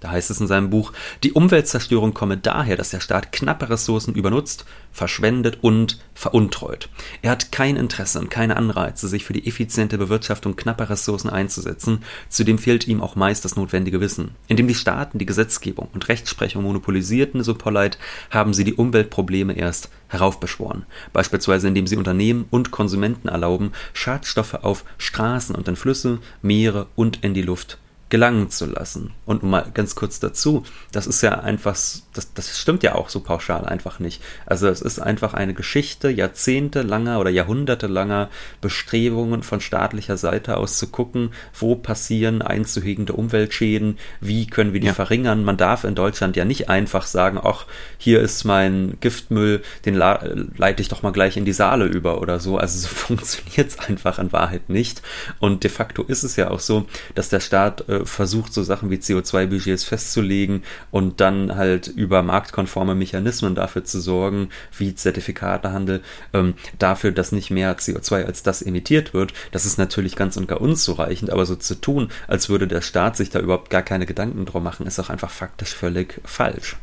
Da 0.00 0.10
heißt 0.10 0.30
es 0.30 0.40
in 0.40 0.46
seinem 0.46 0.68
Buch, 0.68 0.92
die 1.22 1.32
Umweltzerstörung 1.32 2.12
komme 2.12 2.36
daher, 2.36 2.76
dass 2.76 2.90
der 2.90 3.00
Staat 3.00 3.32
knappe 3.32 3.70
Ressourcen 3.70 4.14
übernutzt, 4.14 4.66
verschwendet 4.92 5.58
und 5.62 5.98
veruntreut. 6.14 6.90
Er 7.22 7.30
hat 7.30 7.50
kein 7.50 7.76
Interesse 7.76 8.18
und 8.18 8.30
keine 8.30 8.56
Anreize, 8.56 9.08
sich 9.08 9.24
für 9.24 9.32
die 9.32 9.46
effiziente 9.46 9.96
Bewirtschaftung 9.96 10.54
knapper 10.54 10.90
Ressourcen 10.90 11.30
einzusetzen, 11.30 12.02
zudem 12.28 12.58
fehlt 12.58 12.86
ihm 12.86 13.00
auch 13.00 13.16
meist 13.16 13.46
das 13.46 13.56
notwendige 13.56 14.00
Wissen. 14.00 14.32
Indem 14.48 14.68
die 14.68 14.74
Staaten 14.74 15.18
die 15.18 15.26
Gesetzgebung 15.26 15.88
und 15.94 16.08
Rechtsprechung 16.08 16.62
monopolisierten, 16.62 17.42
so 17.42 17.54
Polleit, 17.54 17.98
haben 18.30 18.52
sie 18.52 18.64
die 18.64 18.74
Umweltprobleme 18.74 19.54
erst 19.54 19.88
heraufbeschworen, 20.08 20.84
beispielsweise 21.14 21.68
indem 21.68 21.86
sie 21.86 21.96
Unternehmen 21.96 22.44
und 22.50 22.70
Konsumenten 22.70 23.28
erlauben, 23.28 23.72
Schadstoffe 23.94 24.54
auf 24.54 24.84
Straßen 24.98 25.54
und 25.54 25.68
in 25.68 25.76
Flüsse, 25.76 26.18
Meere 26.42 26.86
und 26.96 27.24
in 27.24 27.32
die 27.32 27.42
Luft 27.42 27.78
gelangen 28.08 28.50
zu 28.50 28.66
lassen. 28.66 29.12
Und 29.24 29.42
mal 29.42 29.66
ganz 29.74 29.96
kurz 29.96 30.20
dazu, 30.20 30.64
das 30.92 31.08
ist 31.08 31.22
ja 31.22 31.40
einfach, 31.40 31.72
das, 31.72 32.32
das 32.34 32.58
stimmt 32.58 32.84
ja 32.84 32.94
auch 32.94 33.08
so 33.08 33.20
pauschal 33.20 33.64
einfach 33.66 33.98
nicht. 33.98 34.22
Also 34.46 34.68
es 34.68 34.80
ist 34.80 35.00
einfach 35.00 35.34
eine 35.34 35.54
Geschichte 35.54 36.08
jahrzehntelanger 36.08 37.18
oder 37.18 37.30
jahrhundertelanger 37.30 38.30
Bestrebungen 38.60 39.42
von 39.42 39.60
staatlicher 39.60 40.16
Seite 40.16 40.56
aus 40.56 40.78
zu 40.78 40.86
gucken, 40.86 41.30
wo 41.58 41.74
passieren 41.74 42.42
einzuhegende 42.42 43.12
Umweltschäden, 43.12 43.98
wie 44.20 44.46
können 44.46 44.72
wir 44.72 44.80
die 44.80 44.86
ja. 44.86 44.94
verringern. 44.94 45.42
Man 45.42 45.56
darf 45.56 45.82
in 45.82 45.96
Deutschland 45.96 46.36
ja 46.36 46.44
nicht 46.44 46.68
einfach 46.68 47.06
sagen, 47.06 47.40
ach, 47.42 47.66
hier 47.98 48.20
ist 48.20 48.44
mein 48.44 48.98
Giftmüll, 49.00 49.62
den 49.84 49.96
leite 49.96 50.80
ich 50.80 50.88
doch 50.88 51.02
mal 51.02 51.12
gleich 51.12 51.36
in 51.36 51.44
die 51.44 51.52
Saale 51.52 51.86
über 51.86 52.20
oder 52.20 52.38
so. 52.38 52.56
Also 52.56 52.78
so 52.78 52.88
funktioniert 52.94 53.68
es 53.68 53.78
einfach 53.80 54.20
in 54.20 54.32
Wahrheit 54.32 54.68
nicht. 54.68 55.02
Und 55.40 55.64
de 55.64 55.70
facto 55.72 56.04
ist 56.04 56.22
es 56.22 56.36
ja 56.36 56.50
auch 56.50 56.60
so, 56.60 56.86
dass 57.16 57.30
der 57.30 57.40
Staat 57.40 57.88
äh, 57.96 58.06
versucht, 58.06 58.52
so 58.52 58.62
Sachen 58.62 58.90
wie 58.90 58.96
CO2-Budgets 58.96 59.84
festzulegen 59.84 60.62
und 60.90 61.20
dann 61.20 61.56
halt 61.56 61.88
über 61.88 62.22
marktkonforme 62.22 62.94
Mechanismen 62.94 63.54
dafür 63.54 63.84
zu 63.84 64.00
sorgen, 64.00 64.48
wie 64.76 64.94
Zertifikatehandel, 64.94 66.02
ähm, 66.32 66.54
dafür, 66.78 67.12
dass 67.12 67.32
nicht 67.32 67.50
mehr 67.50 67.76
CO2 67.76 68.24
als 68.24 68.42
das 68.42 68.62
emittiert 68.62 69.14
wird. 69.14 69.32
Das 69.52 69.66
ist 69.66 69.78
natürlich 69.78 70.16
ganz 70.16 70.36
und 70.36 70.48
gar 70.48 70.60
unzureichend, 70.60 71.30
aber 71.30 71.46
so 71.46 71.56
zu 71.56 71.74
tun, 71.74 72.08
als 72.28 72.48
würde 72.48 72.68
der 72.68 72.80
Staat 72.80 73.16
sich 73.16 73.30
da 73.30 73.40
überhaupt 73.40 73.70
gar 73.70 73.82
keine 73.82 74.06
Gedanken 74.06 74.46
drum 74.46 74.62
machen, 74.62 74.86
ist 74.86 74.98
auch 74.98 75.10
einfach 75.10 75.30
faktisch 75.30 75.74
völlig 75.74 76.20
falsch. 76.24 76.76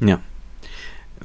Ja. 0.00 0.20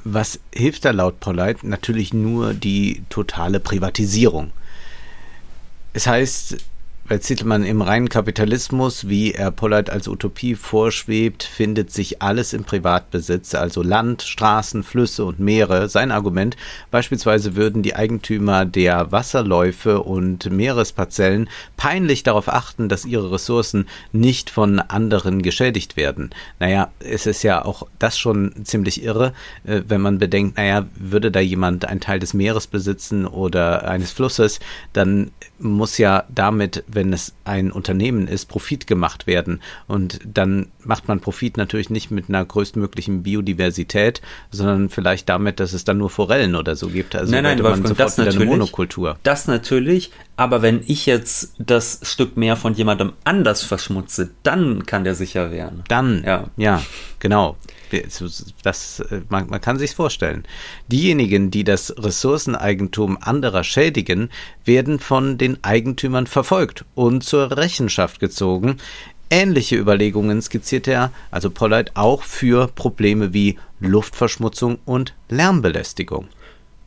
Was 0.04 0.40
hilft 0.54 0.86
da 0.86 0.92
laut 0.92 1.20
Polleit? 1.20 1.64
Natürlich 1.64 2.14
nur 2.14 2.54
die 2.54 3.04
totale 3.10 3.60
Privatisierung. 3.60 4.52
Es 5.94 6.08
heißt, 6.08 6.58
man 7.44 7.66
im 7.66 7.82
reinen 7.82 8.08
Kapitalismus, 8.08 9.10
wie 9.10 9.34
er 9.34 9.52
Pollard 9.52 9.90
als 9.90 10.08
Utopie 10.08 10.56
vorschwebt, 10.56 11.44
findet 11.44 11.92
sich 11.92 12.22
alles 12.22 12.54
im 12.54 12.64
Privatbesitz, 12.64 13.54
also 13.54 13.84
Land, 13.84 14.22
Straßen, 14.22 14.82
Flüsse 14.82 15.26
und 15.26 15.38
Meere. 15.38 15.90
Sein 15.90 16.12
Argument, 16.12 16.56
beispielsweise 16.90 17.58
würden 17.58 17.84
die 17.84 17.98
Eigentümer 17.98 18.64
der 18.64 19.12
Wasserläufe 19.12 20.02
und 20.02 20.50
Meeresparzellen 20.52 21.50
peinlich 21.76 22.24
darauf 22.24 22.48
achten, 22.48 22.88
dass 22.88 23.04
ihre 23.04 23.34
Ressourcen 23.34 23.90
nicht 24.14 24.50
von 24.50 24.80
anderen 24.80 25.42
geschädigt 25.42 25.98
werden. 25.98 26.30
Naja, 26.60 26.92
es 27.00 27.26
ist 27.26 27.44
ja 27.44 27.66
auch 27.66 27.88
das 28.00 28.18
schon 28.18 28.54
ziemlich 28.64 29.04
irre, 29.04 29.34
äh, 29.66 29.82
wenn 29.86 30.00
man 30.00 30.18
bedenkt, 30.18 30.56
naja, 30.56 30.86
würde 30.96 31.30
da 31.30 31.42
jemand 31.42 31.84
einen 31.84 32.00
Teil 32.00 32.20
des 32.20 32.34
Meeres 32.34 32.68
besitzen 32.68 33.28
oder 33.28 33.86
eines 33.86 34.14
Flusses, 34.14 34.62
dann 34.94 35.32
muss 35.60 35.98
ja 35.98 36.24
damit, 36.30 36.86
wenn 36.88 37.01
wenn 37.02 37.14
es 37.14 37.34
ein 37.46 37.72
Unternehmen 37.72 38.28
ist, 38.28 38.46
Profit 38.46 38.86
gemacht 38.86 39.26
werden. 39.26 39.60
Und 39.88 40.20
dann 40.24 40.68
macht 40.84 41.08
man 41.08 41.20
Profit 41.20 41.58
natürlich 41.58 41.90
nicht 41.90 42.12
mit 42.12 42.30
einer 42.30 42.46
größtmöglichen 42.46 43.24
Biodiversität, 43.24 44.22
sondern 44.52 44.90
vielleicht 44.90 45.28
damit, 45.28 45.60
dass 45.60 45.74
es 45.74 45.84
dann 45.84 45.98
nur 45.98 46.12
Forellen 46.12 46.56
oder 46.56 46.76
so 46.76 46.90
gibt. 46.90 47.16
Also 47.16 47.32
nein, 47.32 47.44
nein, 47.44 47.60
man 47.60 47.82
sofort 47.82 48.00
das 48.00 48.18
natürlich, 48.18 48.42
eine 48.42 48.46
Monokultur. 48.46 49.18
Das 49.24 49.48
natürlich, 49.48 50.12
aber 50.38 50.62
wenn 50.62 50.82
ich 50.86 51.08
jetzt 51.08 51.54
das 51.58 52.02
Stück 52.04 52.38
Meer 52.38 52.56
von 52.56 52.76
jemandem 52.76 53.14
anders 53.24 53.64
verschmutze, 53.64 54.30
dann 54.44 54.86
kann 54.86 55.04
der 55.04 55.16
sicher 55.16 55.50
werden. 55.50 55.84
Dann, 55.88 56.24
ja, 56.24 56.52
ja 56.56 56.84
genau. 57.18 57.58
Das, 58.64 59.00
äh, 59.00 59.22
man, 59.30 59.48
man 59.48 59.62
kann 59.62 59.78
sich 59.78 59.96
vorstellen. 59.96 60.46
Diejenigen, 60.88 61.52
die 61.52 61.64
das 61.64 61.94
Ressourceneigentum 61.98 63.18
anderer 63.22 63.64
schädigen, 63.64 64.30
werden 64.66 65.00
von 65.00 65.38
den 65.38 65.64
Eigentümern 65.64 66.28
verfolgt 66.28 66.86
und 66.96 67.24
zur 67.24 67.56
Rechenschaft 67.58 68.20
gezogen. 68.20 68.78
Ähnliche 69.30 69.78
Überlegungen 69.78 70.42
skizziert 70.42 70.88
er, 70.88 71.12
also 71.32 71.50
Pollard, 71.50 71.92
auch 71.96 72.24
für 72.24 72.68
Probleme 72.68 73.34
wie 73.34 73.58
Luftverschmutzung 73.80 74.80
und 74.86 75.14
Lärmbelästigung. 75.30 76.28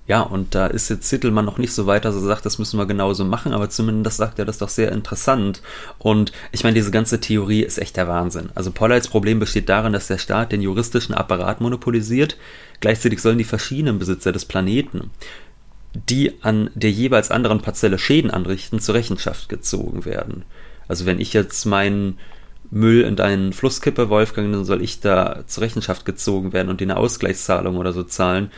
Ja, 0.07 0.21
und 0.21 0.55
da 0.55 0.67
ist 0.67 0.91
jetzt 0.91 1.09
Zittelmann 1.09 1.47
noch 1.47 1.57
nicht 1.57 1.73
so 1.73 1.87
weit, 1.87 2.05
dass 2.05 2.15
er 2.15 2.21
sagt, 2.21 2.45
das 2.45 2.59
müssen 2.59 2.79
wir 2.79 2.85
genauso 2.85 3.25
machen, 3.25 3.55
aber 3.55 3.71
zumindest 3.71 4.19
sagt 4.19 4.39
er 4.39 4.45
das 4.45 4.59
doch 4.59 4.69
sehr 4.69 4.93
interessant. 4.93 5.63
Und 5.99 6.31
ich 6.53 6.63
meine, 6.63 6.75
diese 6.75 6.91
ganze 6.91 7.21
Theorie 7.21 7.63
ist 7.63 7.79
echt 7.79 7.97
der 7.97 8.07
Wahnsinn. 8.07 8.51
Also 8.55 8.71
Pollards 8.71 9.09
Problem 9.09 9.39
besteht 9.39 9.71
darin, 9.71 9.95
dass 9.95 10.09
der 10.09 10.19
Staat 10.19 10.53
den 10.53 10.61
juristischen 10.61 11.15
Apparat 11.15 11.63
monopolisiert. 11.63 12.37
Gleichzeitig 12.81 13.23
sollen 13.23 13.39
die 13.39 13.45
verschiedenen 13.45 13.99
Besitzer 13.99 14.33
des 14.33 14.45
Planeten, 14.45 15.11
die 15.95 16.35
an 16.43 16.69
der 16.75 16.91
jeweils 16.91 17.31
anderen 17.31 17.63
Parzelle 17.63 17.99
Schäden 17.99 18.31
anrichten, 18.31 18.81
zur 18.81 18.97
Rechenschaft 18.97 19.49
gezogen 19.49 20.05
werden. 20.05 20.45
Also 20.87 21.07
wenn 21.07 21.19
ich 21.19 21.33
jetzt 21.33 21.65
meinen 21.65 22.19
Müll 22.71 23.03
in 23.03 23.17
deinen 23.17 23.55
Fluss 23.55 23.81
kippe, 23.81 24.11
Wolfgang, 24.11 24.53
dann 24.53 24.65
soll 24.67 24.83
ich 24.83 25.01
da 25.01 25.45
zur 25.47 25.63
Rechenschaft 25.63 26.05
gezogen 26.05 26.53
werden 26.53 26.69
und 26.69 26.81
dir 26.81 26.87
eine 26.87 26.99
Ausgleichszahlung 26.99 27.77
oder 27.77 27.95
so 27.95 28.03
zahlen 28.03 28.51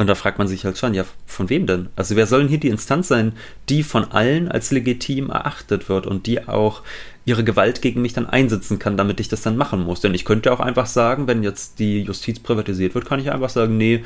und 0.00 0.06
da 0.06 0.14
fragt 0.14 0.38
man 0.38 0.48
sich 0.48 0.64
halt 0.64 0.78
schon, 0.78 0.94
ja, 0.94 1.04
von 1.26 1.50
wem 1.50 1.66
denn? 1.66 1.90
Also 1.94 2.16
wer 2.16 2.26
soll 2.26 2.40
denn 2.40 2.48
hier 2.48 2.58
die 2.58 2.68
Instanz 2.68 3.08
sein, 3.08 3.34
die 3.68 3.82
von 3.82 4.10
allen 4.12 4.50
als 4.50 4.70
legitim 4.70 5.28
erachtet 5.28 5.90
wird 5.90 6.06
und 6.06 6.26
die 6.26 6.48
auch 6.48 6.80
ihre 7.26 7.44
Gewalt 7.44 7.82
gegen 7.82 8.00
mich 8.00 8.14
dann 8.14 8.26
einsetzen 8.26 8.78
kann, 8.78 8.96
damit 8.96 9.20
ich 9.20 9.28
das 9.28 9.42
dann 9.42 9.58
machen 9.58 9.84
muss? 9.84 10.00
Denn 10.00 10.14
ich 10.14 10.24
könnte 10.24 10.54
auch 10.54 10.60
einfach 10.60 10.86
sagen, 10.86 11.26
wenn 11.26 11.42
jetzt 11.42 11.80
die 11.80 12.00
Justiz 12.00 12.40
privatisiert 12.40 12.94
wird, 12.94 13.04
kann 13.04 13.20
ich 13.20 13.30
einfach 13.30 13.50
sagen, 13.50 13.76
nee, 13.76 14.02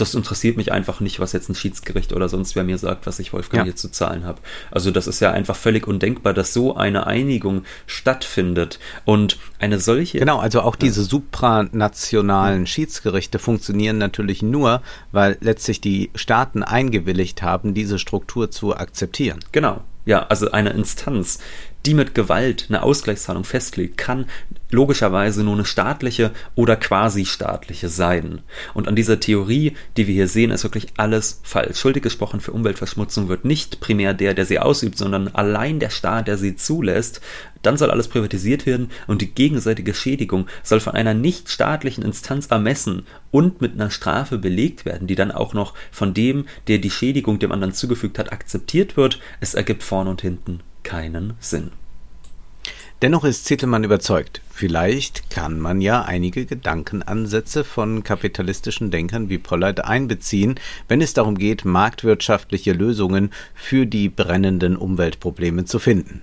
das 0.00 0.14
interessiert 0.14 0.56
mich 0.56 0.72
einfach 0.72 1.00
nicht, 1.00 1.20
was 1.20 1.32
jetzt 1.32 1.48
ein 1.48 1.54
Schiedsgericht 1.54 2.12
oder 2.12 2.28
sonst 2.28 2.56
wer 2.56 2.64
mir 2.64 2.78
sagt, 2.78 3.06
was 3.06 3.18
ich 3.18 3.32
Wolfgang 3.32 3.60
ja. 3.60 3.64
hier 3.64 3.76
zu 3.76 3.90
zahlen 3.90 4.24
habe. 4.24 4.40
Also 4.70 4.90
das 4.90 5.06
ist 5.06 5.20
ja 5.20 5.32
einfach 5.32 5.56
völlig 5.56 5.86
undenkbar, 5.86 6.34
dass 6.34 6.52
so 6.52 6.76
eine 6.76 7.06
Einigung 7.06 7.64
stattfindet 7.86 8.78
und 9.04 9.38
eine 9.58 9.80
solche. 9.80 10.18
Genau, 10.18 10.38
also 10.38 10.62
auch 10.62 10.76
diese 10.76 11.02
supranationalen 11.02 12.66
Schiedsgerichte 12.66 13.38
funktionieren 13.38 13.98
natürlich 13.98 14.42
nur, 14.42 14.82
weil 15.12 15.36
letztlich 15.40 15.80
die 15.80 16.10
Staaten 16.14 16.62
eingewilligt 16.62 17.42
haben, 17.42 17.74
diese 17.74 17.98
Struktur 17.98 18.50
zu 18.50 18.76
akzeptieren. 18.76 19.40
Genau. 19.52 19.82
Ja, 20.04 20.24
also 20.28 20.50
eine 20.52 20.70
Instanz, 20.70 21.38
die 21.88 21.94
mit 21.94 22.14
Gewalt 22.14 22.66
eine 22.68 22.82
Ausgleichszahlung 22.82 23.44
festlegt, 23.44 23.96
kann 23.96 24.26
logischerweise 24.70 25.42
nur 25.42 25.54
eine 25.54 25.64
staatliche 25.64 26.32
oder 26.54 26.76
quasi 26.76 27.24
staatliche 27.24 27.88
sein. 27.88 28.42
Und 28.74 28.88
an 28.88 28.94
dieser 28.94 29.20
Theorie, 29.20 29.72
die 29.96 30.06
wir 30.06 30.12
hier 30.12 30.28
sehen, 30.28 30.50
ist 30.50 30.64
wirklich 30.64 30.88
alles 30.98 31.40
falsch. 31.44 31.80
Schuldig 31.80 32.02
gesprochen 32.02 32.40
für 32.40 32.52
Umweltverschmutzung 32.52 33.30
wird 33.30 33.46
nicht 33.46 33.80
primär 33.80 34.12
der, 34.12 34.34
der 34.34 34.44
sie 34.44 34.58
ausübt, 34.58 34.98
sondern 34.98 35.28
allein 35.28 35.80
der 35.80 35.88
Staat, 35.88 36.28
der 36.28 36.36
sie 36.36 36.56
zulässt. 36.56 37.22
Dann 37.62 37.78
soll 37.78 37.90
alles 37.90 38.08
privatisiert 38.08 38.66
werden 38.66 38.90
und 39.06 39.22
die 39.22 39.32
gegenseitige 39.32 39.94
Schädigung 39.94 40.46
soll 40.62 40.80
von 40.80 40.92
einer 40.92 41.14
nicht 41.14 41.48
staatlichen 41.48 42.04
Instanz 42.04 42.48
ermessen 42.48 43.06
und 43.30 43.62
mit 43.62 43.72
einer 43.72 43.90
Strafe 43.90 44.36
belegt 44.36 44.84
werden, 44.84 45.06
die 45.06 45.14
dann 45.14 45.32
auch 45.32 45.54
noch 45.54 45.72
von 45.90 46.12
dem, 46.12 46.44
der 46.66 46.76
die 46.76 46.90
Schädigung 46.90 47.38
dem 47.38 47.50
anderen 47.50 47.72
zugefügt 47.72 48.18
hat, 48.18 48.30
akzeptiert 48.30 48.98
wird. 48.98 49.20
Es 49.40 49.54
ergibt 49.54 49.82
vorn 49.82 50.06
und 50.06 50.20
hinten 50.20 50.60
keinen 50.88 51.34
Sinn. 51.38 51.70
Dennoch 53.02 53.24
ist 53.24 53.44
Zittelmann 53.44 53.84
überzeugt, 53.84 54.40
vielleicht 54.50 55.28
kann 55.30 55.60
man 55.60 55.82
ja 55.82 56.02
einige 56.02 56.46
Gedankenansätze 56.46 57.62
von 57.62 58.02
kapitalistischen 58.02 58.90
Denkern 58.90 59.28
wie 59.28 59.36
Pollard 59.36 59.84
einbeziehen, 59.84 60.58
wenn 60.88 61.02
es 61.02 61.12
darum 61.12 61.36
geht, 61.36 61.66
marktwirtschaftliche 61.66 62.72
Lösungen 62.72 63.30
für 63.54 63.84
die 63.84 64.08
brennenden 64.08 64.76
Umweltprobleme 64.76 65.66
zu 65.66 65.78
finden. 65.78 66.22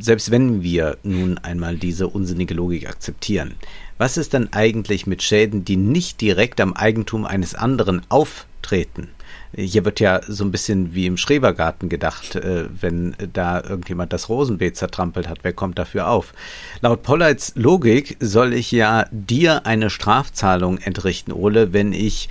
Selbst 0.00 0.32
wenn 0.32 0.64
wir 0.64 0.98
nun 1.04 1.38
einmal 1.38 1.76
diese 1.76 2.08
unsinnige 2.08 2.54
Logik 2.54 2.88
akzeptieren, 2.88 3.54
was 3.96 4.16
ist 4.16 4.34
dann 4.34 4.52
eigentlich 4.52 5.06
mit 5.06 5.22
Schäden, 5.22 5.64
die 5.64 5.76
nicht 5.76 6.20
direkt 6.20 6.60
am 6.60 6.72
Eigentum 6.72 7.24
eines 7.24 7.54
anderen 7.54 8.02
auftreten? 8.08 9.08
Hier 9.56 9.86
wird 9.86 10.00
ja 10.00 10.20
so 10.28 10.44
ein 10.44 10.52
bisschen 10.52 10.94
wie 10.94 11.06
im 11.06 11.16
Schrebergarten 11.16 11.88
gedacht, 11.88 12.36
äh, 12.36 12.66
wenn 12.80 13.16
da 13.32 13.62
irgendjemand 13.62 14.12
das 14.12 14.28
Rosenbeet 14.28 14.76
zertrampelt 14.76 15.28
hat, 15.28 15.38
wer 15.42 15.54
kommt 15.54 15.78
dafür 15.78 16.08
auf? 16.08 16.34
Laut 16.82 17.02
Pollards 17.02 17.52
Logik 17.56 18.18
soll 18.20 18.52
ich 18.52 18.70
ja 18.70 19.06
dir 19.10 19.64
eine 19.64 19.88
Strafzahlung 19.88 20.76
entrichten, 20.78 21.32
Ole, 21.32 21.72
wenn 21.72 21.94
ich 21.94 22.28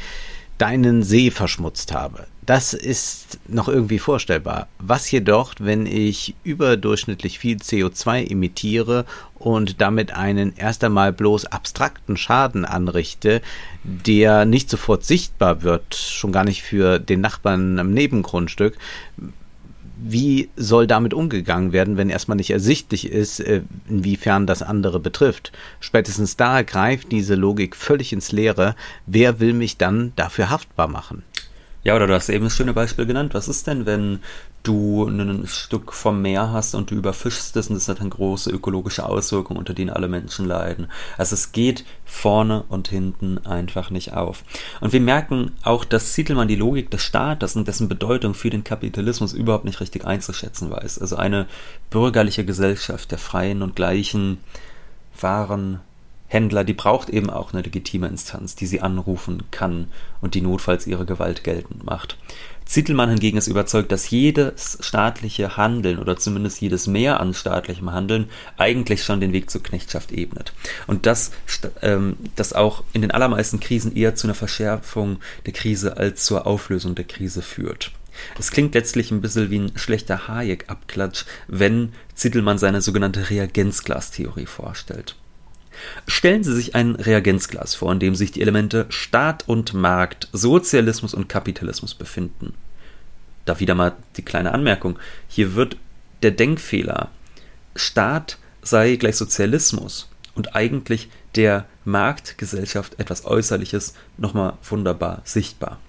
deinen 0.58 1.04
See 1.04 1.32
verschmutzt 1.32 1.94
habe. 1.94 2.28
Das 2.46 2.74
ist 2.74 3.40
noch 3.48 3.68
irgendwie 3.68 3.98
vorstellbar. 3.98 4.68
Was 4.78 5.10
jedoch, 5.10 5.56
wenn 5.60 5.88
ich 5.88 6.36
überdurchschnittlich 6.44 7.40
viel 7.40 7.58
CO2 7.58 8.30
emittiere 8.30 9.06
und 9.40 9.82
damit 9.82 10.14
einen 10.14 10.56
erst 10.56 10.84
einmal 10.84 11.12
bloß 11.12 11.48
abstrakten 11.48 12.18
Schaden 12.18 12.64
anrichte, 12.64 13.42
der 13.84 14.46
nicht 14.46 14.70
sofort 14.70 15.04
sichtbar 15.04 15.64
wird, 15.64 15.96
schon 15.96 16.32
gar 16.32 16.44
nicht 16.44 16.62
für 16.62 17.00
den 17.00 17.22
Nachbarn 17.22 17.80
am 17.80 17.92
Nebengrundstück, 17.92 18.78
wie 20.08 20.50
soll 20.56 20.86
damit 20.86 21.16
umgegangen 21.16 21.74
werden, 21.74 21.98
wenn 21.98 22.12
erstmal 22.12 22.38
nicht 22.38 22.52
ersichtlich 22.52 23.10
ist, 23.10 23.40
äh, 23.40 23.62
inwiefern 23.90 24.46
das 24.46 24.62
andere 24.62 25.00
betrifft? 25.00 25.52
Spätestens 25.80 26.38
da 26.38 26.62
greift 26.62 27.12
diese 27.12 27.34
Logik 27.34 27.76
völlig 27.76 28.14
ins 28.14 28.32
Leere. 28.32 28.76
Wer 29.08 29.40
will 29.40 29.54
mich 29.54 29.78
dann 29.78 30.14
dafür 30.16 30.52
haftbar 30.52 30.88
machen? 30.88 31.24
Ja, 31.86 31.96
oder 31.96 32.08
du 32.08 32.16
hast 32.16 32.30
eben 32.30 32.46
das 32.46 32.56
schöne 32.56 32.74
Beispiel 32.74 33.06
genannt. 33.06 33.36
Was 33.36 33.48
ist 33.48 33.68
denn, 33.68 33.86
wenn 33.86 34.20
du 34.64 35.06
ein 35.08 35.46
Stück 35.46 35.94
vom 35.94 36.20
Meer 36.20 36.52
hast 36.52 36.74
und 36.74 36.90
du 36.90 36.96
überfischst 36.96 37.56
es 37.56 37.68
und 37.68 37.76
das 37.76 37.88
hat 37.88 38.00
dann 38.00 38.10
große 38.10 38.50
ökologische 38.50 39.06
Auswirkungen, 39.06 39.60
unter 39.60 39.76
denen 39.76 39.92
alle 39.92 40.08
Menschen 40.08 40.48
leiden. 40.48 40.88
Also 41.16 41.36
es 41.36 41.52
geht 41.52 41.86
vorne 42.04 42.64
und 42.70 42.88
hinten 42.88 43.38
einfach 43.46 43.92
nicht 43.92 44.14
auf. 44.14 44.44
Und 44.82 44.94
wir 44.94 45.00
merken 45.00 45.52
auch, 45.62 45.86
dass 45.86 46.14
Zietelmann 46.14 46.48
die 46.48 46.56
Logik 46.56 46.90
des 46.90 47.04
Staates 47.04 47.56
und 47.56 47.68
dessen 47.68 47.88
Bedeutung 47.88 48.34
für 48.34 48.50
den 48.50 48.64
Kapitalismus 48.64 49.34
überhaupt 49.34 49.66
nicht 49.66 49.80
richtig 49.80 50.06
einzuschätzen 50.06 50.72
weiß. 50.72 50.98
Also 50.98 51.18
eine 51.18 51.46
bürgerliche 51.92 52.46
Gesellschaft 52.46 53.12
der 53.12 53.20
freien 53.20 53.62
und 53.62 53.76
gleichen 53.76 54.40
Waren 55.22 55.82
Händler, 56.36 56.66
die 56.66 56.74
braucht 56.74 57.10
eben 57.10 57.30
auch 57.30 57.54
eine 57.54 57.62
legitime 57.62 58.08
Instanz, 58.08 58.56
die 58.56 58.66
sie 58.66 58.82
anrufen 58.82 59.44
kann 59.52 59.88
und 60.20 60.36
die 60.36 60.42
notfalls 60.42 60.86
ihre 60.86 61.06
Gewalt 61.06 61.46
geltend 61.46 61.86
macht. 61.86 62.18
Zittelmann 62.66 63.10
hingegen 63.10 63.38
ist 63.38 63.48
überzeugt, 63.48 63.92
dass 63.92 64.10
jedes 64.10 64.78
staatliche 64.82 65.56
Handeln 65.56 66.00
oder 66.00 66.18
zumindest 66.18 66.60
jedes 66.62 66.88
Mehr 66.88 67.20
an 67.20 67.34
staatlichem 67.34 67.92
Handeln 67.94 68.30
eigentlich 68.58 69.04
schon 69.04 69.22
den 69.22 69.34
Weg 69.34 69.50
zur 69.50 69.64
Knechtschaft 69.64 70.12
ebnet. 70.12 70.52
Und 70.88 71.06
dass 71.06 71.32
ähm, 71.82 72.18
das 72.36 72.54
auch 72.54 72.84
in 72.92 73.02
den 73.02 73.12
allermeisten 73.12 73.60
Krisen 73.60 73.96
eher 73.96 74.16
zu 74.16 74.28
einer 74.28 74.34
Verschärfung 74.34 75.20
der 75.46 75.54
Krise 75.54 75.96
als 75.96 76.26
zur 76.26 76.46
Auflösung 76.46 76.96
der 76.96 77.06
Krise 77.06 77.42
führt. 77.42 77.92
Es 78.38 78.52
klingt 78.52 78.74
letztlich 78.74 79.12
ein 79.12 79.22
bisschen 79.22 79.50
wie 79.52 79.60
ein 79.60 79.72
schlechter 79.76 80.28
Hayek-Abklatsch, 80.28 81.26
wenn 81.48 81.94
Zittelmann 82.14 82.58
seine 82.58 82.82
sogenannte 82.82 83.30
Reagenzglastheorie 83.30 84.48
vorstellt. 84.48 85.16
Stellen 86.08 86.44
Sie 86.44 86.54
sich 86.54 86.76
ein 86.76 86.96
Reagenzglas 86.96 87.76
vor, 87.76 87.92
in 87.92 88.00
dem 88.00 88.16
sich 88.16 88.32
die 88.32 88.42
Elemente 88.42 88.86
Staat 88.90 89.48
und 89.48 89.74
Markt, 89.74 90.30
Sozialismus 90.32 91.14
und 91.14 91.30
Kapitalismus 91.30 91.94
befinden. 91.94 92.54
Da 93.46 93.60
wieder 93.60 93.76
mal 93.76 93.96
die 94.18 94.24
kleine 94.24 94.54
Anmerkung. 94.54 94.98
Hier 95.28 95.56
wird 95.56 95.78
der 96.24 96.32
Denkfehler 96.32 97.10
Staat 97.76 98.38
sei 98.62 98.96
gleich 98.96 99.18
Sozialismus 99.18 100.10
und 100.34 100.56
eigentlich 100.56 101.10
der 101.36 101.66
Marktgesellschaft 101.84 103.00
etwas 103.00 103.26
Äußerliches 103.26 103.94
nochmal 104.18 104.54
wunderbar 104.64 105.22
sichtbar. 105.24 105.80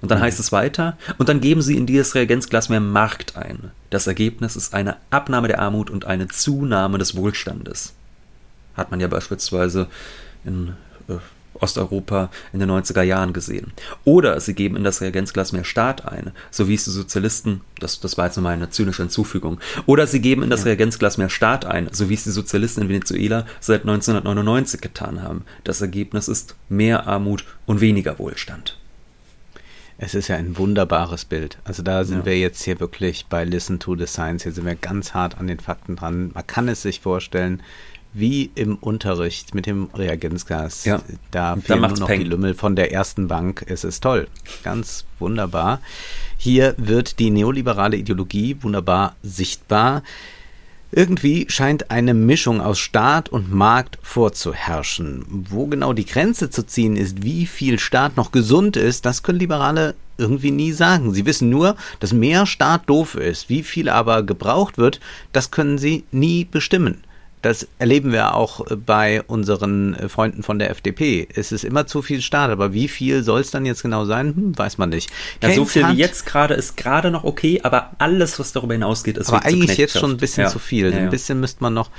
Und 0.00 0.10
dann 0.10 0.18
mhm. 0.18 0.24
heißt 0.24 0.40
es 0.40 0.52
weiter, 0.52 0.96
und 1.18 1.28
dann 1.28 1.40
geben 1.40 1.60
Sie 1.60 1.76
in 1.76 1.86
dieses 1.86 2.14
Reagenzglas 2.14 2.68
mehr 2.68 2.80
Markt 2.80 3.36
ein. 3.36 3.70
Das 3.90 4.06
Ergebnis 4.06 4.56
ist 4.56 4.74
eine 4.74 4.96
Abnahme 5.10 5.48
der 5.48 5.60
Armut 5.60 5.90
und 5.90 6.06
eine 6.06 6.28
Zunahme 6.28 6.98
des 6.98 7.16
Wohlstandes. 7.16 7.94
Hat 8.76 8.90
man 8.90 9.00
ja 9.00 9.08
beispielsweise 9.08 9.88
in 10.44 10.74
äh, 11.08 11.14
Osteuropa 11.60 12.30
in 12.52 12.60
den 12.60 12.70
90er 12.70 13.02
Jahren 13.02 13.32
gesehen. 13.32 13.72
Oder 14.04 14.40
sie 14.40 14.54
geben 14.54 14.76
in 14.76 14.84
das 14.84 15.00
Reagenzglas 15.00 15.52
mehr 15.52 15.64
Staat 15.64 16.06
ein, 16.06 16.32
so 16.50 16.68
wie 16.68 16.74
es 16.74 16.84
die 16.84 16.90
Sozialisten, 16.90 17.62
das, 17.80 18.00
das 18.00 18.18
war 18.18 18.26
jetzt 18.26 18.36
nochmal 18.36 18.54
eine 18.54 18.70
zynische 18.70 19.02
Hinzufügung, 19.02 19.58
oder 19.86 20.06
sie 20.06 20.20
geben 20.20 20.42
in 20.42 20.50
das 20.50 20.60
ja. 20.60 20.66
Reagenzglas 20.66 21.18
mehr 21.18 21.30
Staat 21.30 21.64
ein, 21.64 21.88
so 21.92 22.08
wie 22.08 22.14
es 22.14 22.24
die 22.24 22.30
Sozialisten 22.30 22.82
in 22.82 22.88
Venezuela 22.88 23.46
seit 23.60 23.82
1999 23.82 24.80
getan 24.80 25.22
haben. 25.22 25.44
Das 25.64 25.80
Ergebnis 25.80 26.28
ist 26.28 26.56
mehr 26.68 27.06
Armut 27.06 27.44
und 27.66 27.80
weniger 27.80 28.18
Wohlstand. 28.18 28.78
Es 29.98 30.14
ist 30.14 30.28
ja 30.28 30.36
ein 30.36 30.58
wunderbares 30.58 31.24
Bild. 31.24 31.56
Also 31.64 31.82
da 31.82 32.04
sind 32.04 32.20
ja. 32.20 32.26
wir 32.26 32.38
jetzt 32.38 32.62
hier 32.62 32.80
wirklich 32.80 33.26
bei 33.30 33.44
Listen 33.44 33.78
to 33.78 33.96
the 33.96 34.06
Science. 34.06 34.42
Hier 34.42 34.52
sind 34.52 34.66
wir 34.66 34.74
ganz 34.74 35.14
hart 35.14 35.38
an 35.38 35.46
den 35.46 35.58
Fakten 35.58 35.96
dran. 35.96 36.32
Man 36.34 36.46
kann 36.46 36.68
es 36.68 36.82
sich 36.82 37.00
vorstellen, 37.00 37.62
wie 38.18 38.50
im 38.54 38.76
Unterricht 38.76 39.54
mit 39.54 39.66
dem 39.66 39.90
Reagenzgas. 39.94 40.84
Ja. 40.86 41.02
Da 41.30 41.56
fehlen 41.56 41.82
nur 41.82 41.90
noch 41.90 42.06
Peng. 42.06 42.20
die 42.20 42.26
Lümmel 42.26 42.54
von 42.54 42.74
der 42.74 42.92
ersten 42.92 43.28
Bank. 43.28 43.64
Es 43.68 43.84
ist 43.84 44.02
toll. 44.02 44.28
Ganz 44.62 45.04
wunderbar. 45.18 45.80
Hier 46.38 46.74
wird 46.78 47.18
die 47.18 47.30
neoliberale 47.30 47.96
Ideologie 47.96 48.56
wunderbar 48.60 49.16
sichtbar. 49.22 50.02
Irgendwie 50.92 51.46
scheint 51.50 51.90
eine 51.90 52.14
Mischung 52.14 52.60
aus 52.60 52.78
Staat 52.78 53.28
und 53.28 53.52
Markt 53.52 53.98
vorzuherrschen. 54.02 55.24
Wo 55.50 55.66
genau 55.66 55.92
die 55.92 56.06
Grenze 56.06 56.48
zu 56.48 56.64
ziehen 56.64 56.96
ist, 56.96 57.22
wie 57.22 57.44
viel 57.44 57.78
Staat 57.78 58.16
noch 58.16 58.32
gesund 58.32 58.76
ist, 58.76 59.04
das 59.04 59.22
können 59.22 59.40
Liberale 59.40 59.94
irgendwie 60.16 60.52
nie 60.52 60.72
sagen. 60.72 61.12
Sie 61.12 61.26
wissen 61.26 61.50
nur, 61.50 61.76
dass 62.00 62.14
mehr 62.14 62.46
Staat 62.46 62.88
doof 62.88 63.16
ist. 63.16 63.50
Wie 63.50 63.62
viel 63.62 63.90
aber 63.90 64.22
gebraucht 64.22 64.78
wird, 64.78 65.00
das 65.32 65.50
können 65.50 65.76
sie 65.76 66.04
nie 66.12 66.46
bestimmen. 66.46 67.02
Das 67.46 67.68
erleben 67.78 68.10
wir 68.10 68.34
auch 68.34 68.66
bei 68.84 69.22
unseren 69.22 69.94
Freunden 70.08 70.42
von 70.42 70.58
der 70.58 70.70
FDP. 70.70 71.28
Es 71.32 71.52
ist 71.52 71.62
immer 71.62 71.86
zu 71.86 72.02
viel 72.02 72.20
Staat, 72.20 72.50
aber 72.50 72.72
wie 72.72 72.88
viel 72.88 73.22
soll 73.22 73.40
es 73.40 73.52
dann 73.52 73.64
jetzt 73.64 73.82
genau 73.82 74.04
sein? 74.04 74.34
Hm, 74.34 74.58
weiß 74.58 74.78
man 74.78 74.88
nicht. 74.88 75.10
Ja, 75.40 75.54
so 75.54 75.64
viel 75.64 75.86
wie 75.90 75.92
jetzt 75.92 76.26
gerade 76.26 76.54
ist 76.54 76.76
gerade 76.76 77.12
noch 77.12 77.22
okay, 77.22 77.60
aber 77.62 77.92
alles, 77.98 78.40
was 78.40 78.50
darüber 78.52 78.74
hinausgeht, 78.74 79.16
ist 79.16 79.28
aber 79.28 79.44
eigentlich 79.44 79.76
jetzt 79.76 79.96
schon 79.96 80.10
ein 80.10 80.16
bisschen 80.16 80.42
ja. 80.42 80.50
zu 80.50 80.58
viel. 80.58 80.90
Ja, 80.90 80.98
ein 80.98 81.10
bisschen 81.10 81.38
müsste 81.38 81.62
man 81.62 81.72
noch. 81.72 81.90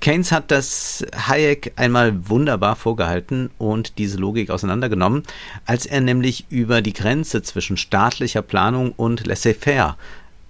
Keynes 0.00 0.32
hat 0.32 0.50
das 0.50 1.04
Hayek 1.14 1.72
einmal 1.76 2.26
wunderbar 2.30 2.74
vorgehalten 2.74 3.50
und 3.58 3.98
diese 3.98 4.16
Logik 4.16 4.48
auseinandergenommen, 4.48 5.24
als 5.66 5.84
er 5.84 6.00
nämlich 6.00 6.46
über 6.48 6.80
die 6.80 6.94
Grenze 6.94 7.42
zwischen 7.42 7.76
staatlicher 7.76 8.40
Planung 8.40 8.92
und 8.92 9.26
laissez-faire 9.26 9.98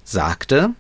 sagte, 0.05 0.71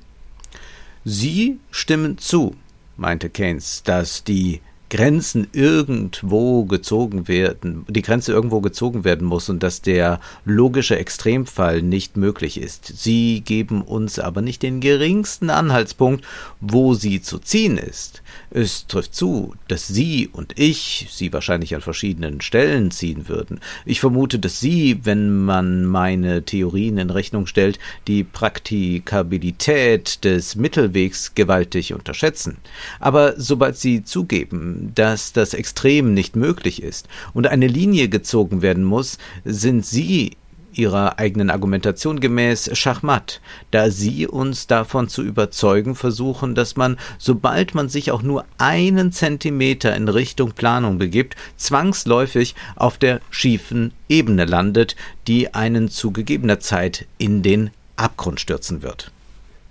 Sie 1.05 1.59
stimmen 1.73 2.19
zu, 2.19 2.55
meinte 2.97 3.31
Keynes, 3.31 3.83
dass 3.83 4.25
die 4.25 4.61
Grenzen 4.91 5.49
irgendwo 5.53 6.67
gezogen 6.67 7.27
werden, 7.27 7.85
die 7.89 8.03
Grenze 8.03 8.33
irgendwo 8.33 8.61
gezogen 8.61 9.03
werden 9.03 9.27
muss 9.27 9.49
und 9.49 9.63
dass 9.63 9.83
der 9.83 10.21
logische 10.45 10.97
Extremfall 10.97 11.83
nicht 11.83 12.17
möglich 12.17 12.61
ist. 12.61 12.87
Sie 12.87 13.41
geben 13.41 13.83
uns 13.83 14.19
aber 14.19 14.41
nicht 14.41 14.63
den 14.63 14.81
geringsten 14.81 15.51
Anhaltspunkt, 15.51 16.25
wo 16.61 16.95
sie 16.95 17.21
zu 17.23 17.39
ziehen 17.39 17.77
ist. 17.77 18.23
Es 18.57 18.87
trifft 18.87 19.17
zu, 19.17 19.57
dass 19.67 19.89
Sie 19.89 20.29
und 20.33 20.57
ich 20.57 21.09
sie 21.11 21.33
wahrscheinlich 21.33 21.75
an 21.75 21.81
verschiedenen 21.81 22.41
Stellen 22.41 22.93
ziehen 22.93 23.29
würden. 23.29 23.59
Ich 23.85 23.99
vermute, 23.99 24.39
dass 24.39 24.61
Sie, 24.61 25.01
wenn 25.03 25.45
man 25.45 25.85
meine 25.85 26.45
Theorien 26.45 26.99
in 26.99 27.11
Rechnung 27.11 27.49
stellt, 27.49 27.81
die 28.07 28.23
Praktikabilität 28.23 30.23
des 30.23 30.55
Mittelwegs 30.55 31.35
gewaltig 31.35 31.95
unterschätzen. 31.95 32.59
Aber 33.01 33.35
sobald 33.37 33.77
Sie 33.77 34.05
zugeben, 34.05 34.93
dass 34.95 35.33
das 35.33 35.53
Extrem 35.53 36.15
nicht 36.15 36.37
möglich 36.37 36.81
ist 36.81 37.09
und 37.33 37.49
eine 37.49 37.67
Linie 37.67 38.09
gezogen 38.09 38.63
werden 38.63 38.85
muss, 38.85 39.19
sind 39.45 39.85
Sie 39.85 40.37
ihrer 40.75 41.19
eigenen 41.19 41.51
Argumentation 41.51 42.21
gemäß 42.21 42.77
Schachmatt, 42.77 43.41
da 43.71 43.91
sie 43.91 44.27
uns 44.27 44.67
davon 44.67 45.09
zu 45.09 45.23
überzeugen 45.23 45.95
versuchen, 45.95 46.55
dass 46.55 46.77
man, 46.77 46.99
sobald 47.19 47.75
man 47.75 47.89
sich 47.89 48.11
auch 48.11 48.23
nur 48.23 48.45
einen 48.59 49.13
Zentimeter 49.13 49.95
in 49.97 50.09
Richtung 50.09 50.53
Planung 50.53 50.99
begibt, 50.99 51.37
zwangsläufig 51.57 52.55
auf 52.77 52.99
der 52.99 53.21
schiefen 53.31 53.93
Ebene 54.09 54.45
landet, 54.45 54.97
die 55.27 55.55
einen 55.55 55.89
zu 55.89 56.11
gegebener 56.11 56.61
Zeit 56.61 57.07
in 57.19 57.43
den 57.43 57.71
Abgrund 57.97 58.41
stürzen 58.41 58.83
wird. 58.83 59.11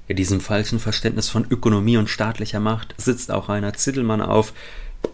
In 0.08 0.18
diesem 0.18 0.42
falschen 0.42 0.80
Verständnis 0.80 1.30
von 1.30 1.46
Ökonomie 1.50 1.98
und 1.98 2.10
staatlicher 2.10 2.60
Macht 2.60 2.94
sitzt 2.98 3.32
auch 3.32 3.48
Rainer 3.48 3.74
Zittelmann 3.74 4.22
auf, 4.22 4.54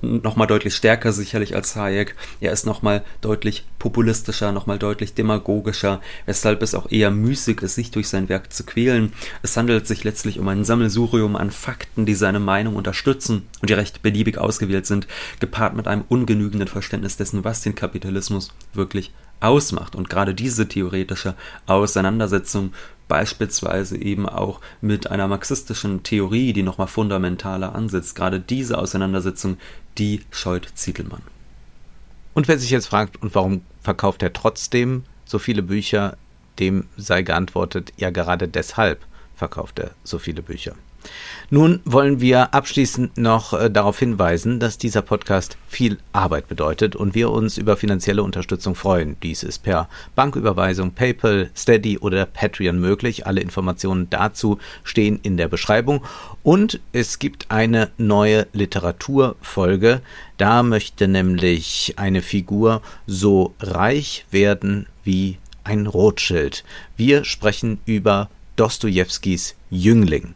nochmal 0.01 0.47
deutlich 0.47 0.75
stärker 0.75 1.11
sicherlich 1.11 1.55
als 1.55 1.75
Hayek. 1.75 2.15
Er 2.39 2.51
ist 2.51 2.65
nochmal 2.65 3.03
deutlich 3.21 3.65
populistischer, 3.79 4.51
nochmal 4.51 4.79
deutlich 4.79 5.13
demagogischer, 5.13 6.01
weshalb 6.25 6.61
es 6.61 6.75
auch 6.75 6.91
eher 6.91 7.11
müßig 7.11 7.61
ist, 7.61 7.75
sich 7.75 7.91
durch 7.91 8.07
sein 8.07 8.29
Werk 8.29 8.53
zu 8.53 8.63
quälen. 8.63 9.13
Es 9.41 9.57
handelt 9.57 9.87
sich 9.87 10.03
letztlich 10.03 10.39
um 10.39 10.47
ein 10.47 10.65
Sammelsurium 10.65 11.35
an 11.35 11.51
Fakten, 11.51 12.05
die 12.05 12.15
seine 12.15 12.39
Meinung 12.39 12.75
unterstützen 12.75 13.47
und 13.61 13.69
die 13.69 13.73
recht 13.73 14.01
beliebig 14.01 14.37
ausgewählt 14.37 14.85
sind, 14.85 15.07
gepaart 15.39 15.75
mit 15.75 15.87
einem 15.87 16.03
ungenügenden 16.07 16.67
Verständnis 16.67 17.17
dessen, 17.17 17.43
was 17.43 17.61
den 17.61 17.75
Kapitalismus 17.75 18.49
wirklich 18.73 19.11
ausmacht. 19.39 19.95
Und 19.95 20.09
gerade 20.09 20.33
diese 20.33 20.67
theoretische 20.67 21.35
Auseinandersetzung 21.65 22.73
beispielsweise 23.10 23.97
eben 23.97 24.30
auch 24.30 24.62
mit 24.80 25.12
einer 25.12 25.28
marxistischen 25.28 26.03
Theorie, 26.03 26.53
die 26.53 26.64
nochmal 26.64 26.88
fundamentaler 26.88 27.76
ansetzt. 27.76 28.16
Gerade 28.16 28.39
diese 28.39 28.78
Auseinandersetzung, 28.78 29.57
die 29.97 30.22
scheut 30.32 30.70
Zietelmann. 30.76 31.24
Und 32.34 32.47
wer 32.47 32.57
sich 32.57 32.70
jetzt 32.70 32.88
fragt, 32.88 33.22
und 33.22 33.36
warum 33.36 33.64
verkauft 33.82 34.24
er 34.24 34.32
trotzdem 34.32 35.03
so 35.26 35.39
viele 35.39 35.64
Bücher, 35.64 36.16
dem 36.60 36.86
sei 36.95 37.24
geantwortet, 37.24 37.91
ja 37.97 38.12
gerade 38.12 38.47
deshalb 38.47 39.05
verkauft 39.36 39.80
er 39.80 39.91
so 40.03 40.20
viele 40.20 40.41
Bücher. 40.41 40.76
Nun 41.52 41.80
wollen 41.84 42.22
wir 42.22 42.54
abschließend 42.54 43.18
noch 43.18 43.54
äh, 43.54 43.72
darauf 43.72 43.97
hinweisen, 43.97 44.60
dass 44.60 44.78
dieser 44.78 45.02
Podcast 45.02 45.58
viel 45.68 45.97
Arbeit 46.14 46.47
bedeutet 46.47 46.95
und 46.95 47.16
wir 47.16 47.32
uns 47.32 47.58
über 47.58 47.76
finanzielle 47.76 48.22
Unterstützung 48.22 48.76
freuen. 48.76 49.18
Dies 49.24 49.41
ist 49.41 49.64
per 49.64 49.89
Banküberweisung, 50.16 50.91
PayPal, 50.91 51.50
Steady 51.56 51.97
oder 51.97 52.28
Patreon 52.28 52.80
möglich. 52.80 53.26
Alle 53.26 53.41
Informationen 53.41 54.10
dazu 54.12 54.60
stehen 54.84 55.20
in 55.24 55.38
der 55.38 55.47
Beschreibung. 55.47 56.06
Und 56.43 56.80
es 56.93 57.18
gibt 57.18 57.50
eine 57.50 57.89
neue 57.97 58.45
Literaturfolge. 58.54 60.02
Da 60.38 60.62
möchte 60.62 61.08
nämlich 61.08 61.95
eine 61.97 62.22
Figur 62.22 62.84
so 63.08 63.56
reich 63.60 64.26
werden 64.30 64.86
wie 65.04 65.39
ein 65.64 65.88
Rothschild. 65.88 66.64
Wir 66.95 67.26
sprechen 67.26 67.80
über 67.86 68.30
Dostojewskis 68.56 69.56
Jüngling. 69.70 70.36